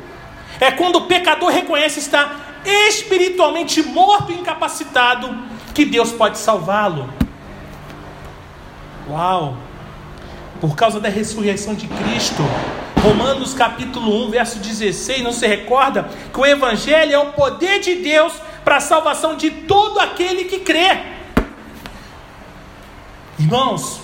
É 0.59 0.71
quando 0.71 0.95
o 0.95 1.05
pecador 1.05 1.49
reconhece 1.49 1.99
estar 1.99 2.59
espiritualmente 2.65 3.83
morto 3.83 4.31
e 4.31 4.35
incapacitado, 4.35 5.37
que 5.75 5.85
Deus 5.85 6.11
pode 6.11 6.39
salvá-lo. 6.39 7.07
Uau! 9.07 9.55
Por 10.59 10.75
causa 10.75 10.99
da 10.99 11.09
ressurreição 11.09 11.75
de 11.75 11.87
Cristo. 11.87 12.41
Romanos 13.01 13.55
capítulo 13.55 14.27
1, 14.27 14.29
verso 14.29 14.59
16, 14.59 15.23
não 15.23 15.33
se 15.33 15.47
recorda 15.47 16.07
que 16.31 16.39
o 16.39 16.45
evangelho 16.45 17.13
é 17.13 17.17
o 17.17 17.33
poder 17.33 17.79
de 17.79 17.95
Deus 17.95 18.33
para 18.63 18.77
a 18.77 18.79
salvação 18.79 19.35
de 19.35 19.49
todo 19.49 19.99
aquele 19.99 20.45
que 20.45 20.59
crê. 20.59 20.99
Irmãos, 23.39 24.01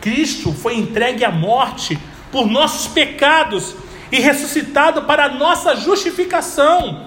Cristo 0.00 0.52
foi 0.52 0.76
entregue 0.76 1.24
à 1.24 1.30
morte 1.30 1.96
por 2.32 2.48
nossos 2.48 2.88
pecados 2.88 3.76
e 4.10 4.18
ressuscitado 4.18 5.02
para 5.02 5.26
a 5.26 5.28
nossa 5.28 5.76
justificação. 5.76 7.06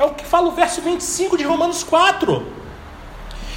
É 0.00 0.04
o 0.04 0.14
que 0.14 0.24
fala 0.24 0.48
o 0.48 0.52
verso 0.52 0.80
25 0.80 1.38
de 1.38 1.44
Romanos 1.44 1.84
4. 1.84 2.63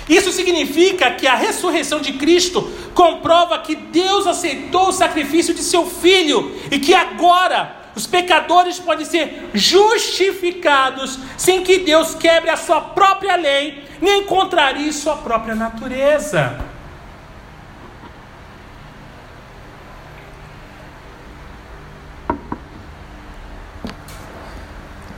Isso 0.10 0.32
significa 0.32 1.12
que 1.12 1.28
a 1.28 1.36
ressurreição 1.36 2.00
de 2.00 2.14
Cristo 2.14 2.62
comprova 2.94 3.60
que 3.60 3.76
Deus 3.76 4.26
aceitou 4.26 4.90
o 4.90 4.94
sacrifício 4.94 5.54
de 5.54 5.62
seu 5.62 5.86
filho 5.86 6.56
e 6.72 6.80
que 6.80 6.94
agora 6.94 7.76
os 7.96 8.08
pecadores 8.08 8.80
podem 8.80 9.06
ser 9.06 9.50
justificados 9.54 11.20
sem 11.38 11.64
que 11.64 11.80
Deus 11.80 12.14
quebre 12.16 12.50
a 12.50 12.56
sua 12.56 12.80
própria 12.80 13.36
lei 13.36 13.84
nem 14.00 14.24
contrarie 14.24 14.94
sua 14.94 15.18
própria 15.18 15.56
natureza. 15.56 16.60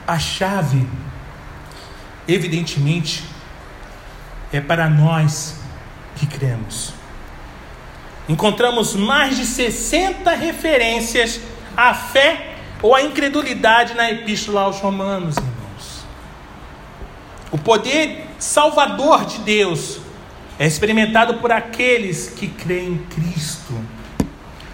A 0.06 0.18
chave, 0.18 0.88
evidentemente, 2.26 3.22
é 4.52 4.60
para 4.60 4.88
nós 4.88 5.56
que 6.16 6.26
cremos. 6.26 6.92
Encontramos 8.28 8.94
mais 8.94 9.36
de 9.36 9.44
60 9.44 10.30
referências 10.34 11.40
à 11.76 11.94
fé 11.94 12.54
ou 12.82 12.94
à 12.94 13.02
incredulidade 13.02 13.94
na 13.94 14.10
Epístola 14.10 14.62
aos 14.62 14.80
Romanos, 14.80 15.36
irmãos. 15.36 16.04
O 17.50 17.58
poder 17.58 18.26
salvador 18.38 19.24
de 19.24 19.38
Deus 19.38 20.00
é 20.58 20.66
experimentado 20.66 21.34
por 21.34 21.50
aqueles 21.50 22.28
que 22.28 22.46
creem 22.46 22.92
em 22.92 22.98
Cristo. 22.98 23.74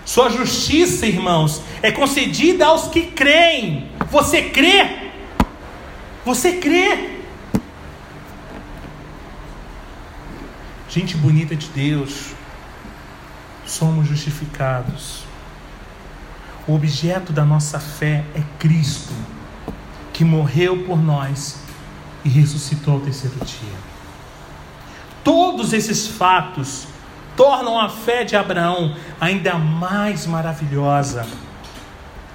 Sua 0.05 0.29
justiça, 0.29 1.07
irmãos, 1.07 1.63
é 1.83 1.91
concedida 1.91 2.67
aos 2.67 2.89
que 2.89 3.03
creem. 3.07 3.91
Você 4.11 4.43
crê? 4.43 5.11
Você 6.25 6.59
crê? 6.59 7.16
Gente 10.97 11.15
bonita 11.15 11.55
de 11.55 11.69
Deus, 11.69 12.33
somos 13.67 14.09
justificados. 14.09 15.25
O 16.67 16.75
objeto 16.75 17.35
da 17.35 17.45
nossa 17.45 17.79
fé 17.79 18.25
é 18.35 18.43
Cristo, 18.59 19.13
que 20.11 20.25
morreu 20.25 20.85
por 20.85 20.97
nós 20.97 21.61
e 22.25 22.31
ressuscitou 22.31 22.95
ao 22.95 23.01
terceiro 23.01 23.37
dia. 23.45 23.79
Todos 25.23 25.75
esses 25.75 26.07
fatos 26.07 26.87
tornam 27.37 27.79
a 27.79 27.91
fé 27.91 28.25
de 28.25 28.35
Abraão 28.35 28.97
ainda 29.21 29.59
mais 29.59 30.25
maravilhosa. 30.25 31.27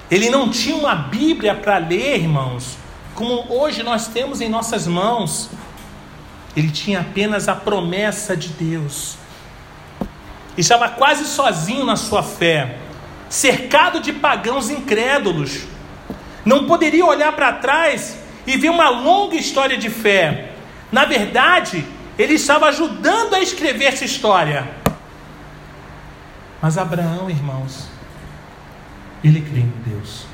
Ele 0.08 0.30
não 0.30 0.48
tinha 0.48 0.76
uma 0.76 0.94
Bíblia 0.94 1.56
para 1.56 1.78
ler, 1.78 2.20
irmãos, 2.20 2.76
como 3.16 3.44
hoje 3.52 3.82
nós 3.82 4.06
temos 4.06 4.40
em 4.40 4.48
nossas 4.48 4.86
mãos. 4.86 5.50
Ele 6.56 6.70
tinha 6.70 7.00
apenas 7.00 7.48
a 7.48 7.54
promessa 7.54 8.36
de 8.36 8.48
Deus. 8.48 9.16
Estava 10.56 10.88
quase 10.88 11.24
sozinho 11.24 11.84
na 11.84 11.96
sua 11.96 12.22
fé, 12.22 12.78
cercado 13.28 14.00
de 14.00 14.12
pagãos 14.12 14.68
incrédulos. 14.68 15.62
Não 16.44 16.66
poderia 16.66 17.06
olhar 17.06 17.32
para 17.32 17.52
trás 17.52 18.18
e 18.46 18.56
ver 18.56 18.70
uma 18.70 18.90
longa 18.90 19.36
história 19.36 19.78
de 19.78 19.88
fé. 19.88 20.52
Na 20.90 21.04
verdade, 21.04 21.86
ele 22.18 22.34
estava 22.34 22.66
ajudando 22.66 23.34
a 23.34 23.40
escrever 23.40 23.86
essa 23.86 24.04
história. 24.04 24.68
Mas 26.60 26.76
Abraão, 26.76 27.30
irmãos, 27.30 27.88
ele 29.24 29.40
crê 29.40 29.60
em 29.60 29.72
Deus. 29.86 30.26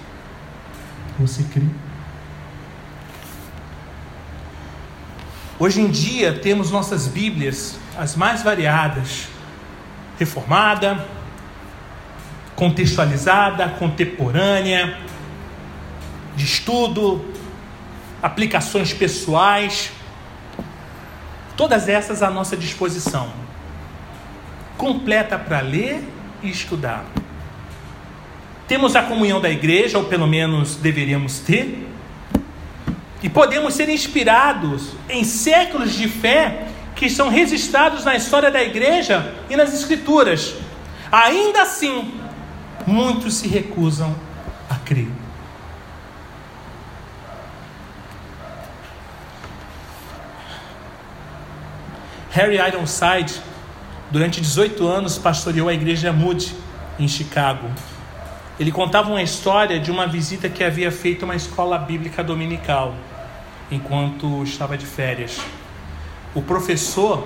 Você 1.19 1.45
crê? 1.45 1.63
Hoje 5.61 5.81
em 5.81 5.91
dia 5.91 6.35
temos 6.35 6.71
nossas 6.71 7.09
Bíblias, 7.09 7.77
as 7.99 8.15
mais 8.15 8.45
variadas, 8.45 9.27
reformada, 10.17 11.05
contextualizada, 12.55 13.69
contemporânea, 13.71 14.97
de 16.37 16.45
estudo, 16.45 17.25
aplicações 18.23 18.93
pessoais, 18.93 19.91
todas 21.57 21.89
essas 21.89 22.23
à 22.23 22.31
nossa 22.31 22.57
disposição, 22.57 23.33
completa 24.77 25.37
para 25.37 25.61
ler 25.61 26.05
e 26.41 26.51
estudar. 26.51 27.05
Temos 28.69 28.95
a 28.95 29.03
comunhão 29.03 29.41
da 29.41 29.51
igreja, 29.51 29.99
ou 29.99 30.05
pelo 30.05 30.29
menos 30.29 30.77
deveríamos 30.77 31.41
ter, 31.41 31.88
e 33.23 33.29
podemos 33.29 33.75
ser 33.75 33.89
inspirados 33.89 34.93
em 35.09 35.25
séculos 35.25 35.93
de 35.93 36.09
fé 36.09 36.69
que 36.95 37.07
estão 37.07 37.29
registrados 37.29 38.05
na 38.05 38.17
história 38.17 38.51
da 38.51 38.63
igreja 38.63 39.35
e 39.49 39.57
nas 39.57 39.73
escrituras. 39.73 40.55
Ainda 41.11 41.63
assim, 41.63 42.13
muitos 42.87 43.35
se 43.35 43.49
recusam 43.49 44.15
a 44.69 44.75
crer. 44.77 45.09
Harry 52.31 52.57
Ironside, 52.57 53.41
durante 54.11 54.41
18 54.41 54.87
anos, 54.87 55.19
pastoreou 55.19 55.69
a 55.69 55.75
igreja 55.75 56.13
Moody, 56.13 56.55
em 56.99 57.09
Chicago. 57.09 57.69
Ele 58.59 58.73
contava 58.73 59.09
uma 59.09 59.23
história 59.23 59.79
de 59.79 59.91
uma 59.91 60.07
visita 60.07 60.49
que 60.49 60.65
havia 60.65 60.91
feito 60.91 61.23
a 61.23 61.27
uma 61.27 61.37
escola 61.37 61.79
bíblica 61.79 62.25
dominical 62.25 62.95
enquanto 63.71 64.43
estava 64.43 64.77
de 64.77 64.85
férias. 64.85 65.41
O 66.35 66.43
professor 66.43 67.25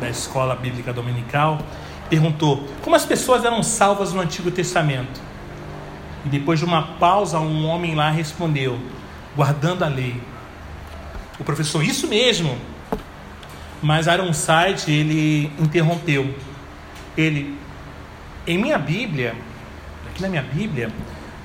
da 0.00 0.08
escola 0.08 0.56
bíblica 0.56 0.90
dominical 0.90 1.58
perguntou 2.08 2.66
como 2.80 2.96
as 2.96 3.04
pessoas 3.04 3.44
eram 3.44 3.62
salvas 3.62 4.14
no 4.14 4.20
Antigo 4.20 4.50
Testamento. 4.50 5.20
E 6.24 6.28
depois 6.30 6.58
de 6.58 6.64
uma 6.64 6.82
pausa, 6.82 7.38
um 7.38 7.66
homem 7.66 7.94
lá 7.94 8.10
respondeu: 8.10 8.78
guardando 9.36 9.82
a 9.82 9.88
lei. 9.88 10.20
O 11.38 11.44
professor, 11.44 11.84
isso 11.84 12.06
mesmo. 12.06 12.56
Mas 13.82 14.06
Ironside, 14.06 14.90
ele 14.90 15.52
interrompeu. 15.58 16.34
Ele, 17.16 17.58
em 18.46 18.56
minha 18.56 18.78
Bíblia, 18.78 19.34
aqui 20.12 20.22
na 20.22 20.28
minha 20.28 20.42
Bíblia, 20.42 20.92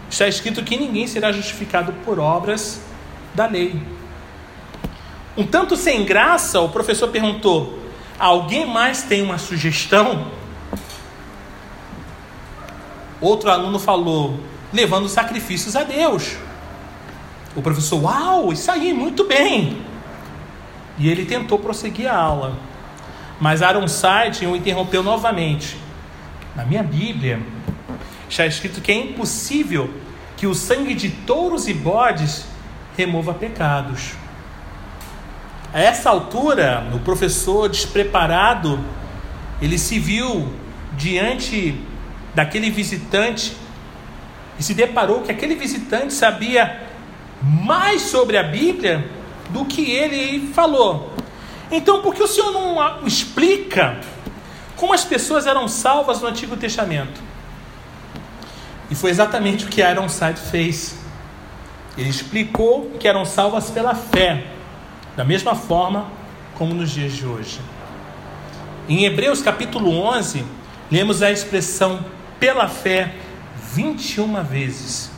está 0.09 0.27
escrito 0.27 0.63
que 0.63 0.77
ninguém 0.77 1.07
será 1.07 1.31
justificado 1.31 1.93
por 2.05 2.19
obras 2.19 2.81
da 3.33 3.47
lei. 3.47 3.81
Um 5.35 5.45
tanto 5.45 5.75
sem 5.77 6.05
graça, 6.05 6.59
o 6.59 6.69
professor 6.69 7.07
perguntou: 7.09 7.79
Alguém 8.19 8.65
mais 8.65 9.03
tem 9.03 9.21
uma 9.21 9.37
sugestão? 9.37 10.31
Outro 13.21 13.49
aluno 13.49 13.79
falou: 13.79 14.39
Levando 14.73 15.07
sacrifícios 15.07 15.75
a 15.75 15.83
Deus. 15.83 16.35
O 17.55 17.61
professor, 17.61 18.03
uau, 18.03 18.51
isso 18.51 18.69
aí, 18.69 18.93
muito 18.93 19.23
bem. 19.23 19.81
E 20.99 21.09
ele 21.09 21.25
tentou 21.25 21.57
prosseguir 21.57 22.11
a 22.11 22.15
aula. 22.15 22.57
Mas 23.39 23.61
Ironside 23.61 24.45
o 24.45 24.55
interrompeu 24.55 25.01
novamente. 25.01 25.77
Na 26.55 26.65
minha 26.65 26.83
Bíblia 26.83 27.39
está 28.29 28.45
escrito 28.45 28.81
que 28.81 28.91
é 28.91 28.95
impossível 28.95 29.89
que 30.35 30.45
o 30.45 30.53
sangue 30.53 30.93
de 30.93 31.09
touros 31.09 31.67
e 31.67 31.73
bodes 31.73 32.45
remova 32.95 33.33
pecados. 33.33 34.13
A 35.73 35.79
essa 35.79 36.09
altura, 36.09 36.87
o 36.93 36.99
professor 36.99 37.69
despreparado, 37.69 38.79
ele 39.61 39.77
se 39.77 39.99
viu 39.99 40.51
diante 40.95 41.79
daquele 42.33 42.69
visitante 42.69 43.55
e 44.59 44.63
se 44.63 44.73
deparou 44.73 45.21
que 45.21 45.31
aquele 45.31 45.55
visitante 45.55 46.13
sabia 46.13 46.83
mais 47.41 48.03
sobre 48.03 48.37
a 48.37 48.43
Bíblia 48.43 49.09
do 49.49 49.65
que 49.65 49.91
ele 49.91 50.51
falou. 50.53 51.13
Então, 51.71 52.01
por 52.01 52.15
que 52.15 52.23
o 52.23 52.27
Senhor 52.27 52.51
não 52.51 53.05
explica 53.05 53.99
como 54.75 54.93
as 54.93 55.03
pessoas 55.03 55.45
eram 55.45 55.67
salvas 55.67 56.21
no 56.21 56.27
Antigo 56.27 56.55
Testamento? 56.55 57.19
E 58.89 58.95
foi 58.95 59.09
exatamente 59.09 59.65
o 59.65 59.67
que 59.67 59.81
Ironside 59.81 60.39
fez. 60.39 60.97
Ele 61.97 62.09
explicou 62.09 62.91
que 62.99 63.07
eram 63.07 63.25
salvas 63.25 63.69
pela 63.69 63.95
fé, 63.95 64.45
da 65.15 65.23
mesma 65.23 65.55
forma 65.55 66.09
como 66.55 66.73
nos 66.73 66.91
dias 66.91 67.13
de 67.13 67.25
hoje. 67.25 67.59
Em 68.87 69.03
Hebreus 69.03 69.41
capítulo 69.41 69.91
11, 69.91 70.45
lemos 70.89 71.21
a 71.21 71.31
expressão 71.31 72.05
pela 72.39 72.67
fé 72.67 73.13
21 73.73 74.43
vezes. 74.43 75.11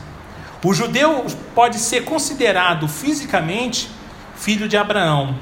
O 0.64 0.74
judeu 0.74 1.24
pode 1.54 1.78
ser 1.78 2.04
considerado 2.04 2.88
fisicamente 2.88 3.88
filho 4.36 4.68
de 4.68 4.76
Abraão. 4.76 5.36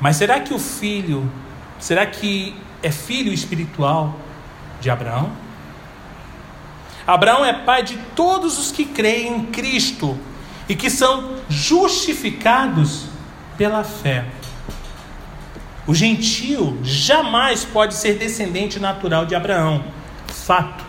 Mas 0.00 0.16
será 0.16 0.40
que 0.40 0.52
o 0.52 0.58
filho, 0.58 1.30
será 1.78 2.04
que 2.04 2.54
é 2.82 2.90
filho 2.90 3.32
espiritual 3.32 4.14
de 4.80 4.90
Abraão? 4.90 5.45
Abraão 7.06 7.44
é 7.44 7.52
pai 7.52 7.82
de 7.82 7.96
todos 8.16 8.58
os 8.58 8.72
que 8.72 8.84
creem 8.84 9.36
em 9.36 9.46
Cristo 9.46 10.18
e 10.68 10.74
que 10.74 10.90
são 10.90 11.36
justificados 11.48 13.04
pela 13.56 13.84
fé. 13.84 14.26
O 15.86 15.94
gentio 15.94 16.78
jamais 16.82 17.64
pode 17.64 17.94
ser 17.94 18.18
descendente 18.18 18.80
natural 18.80 19.24
de 19.24 19.36
Abraão, 19.36 19.84
fato, 20.26 20.84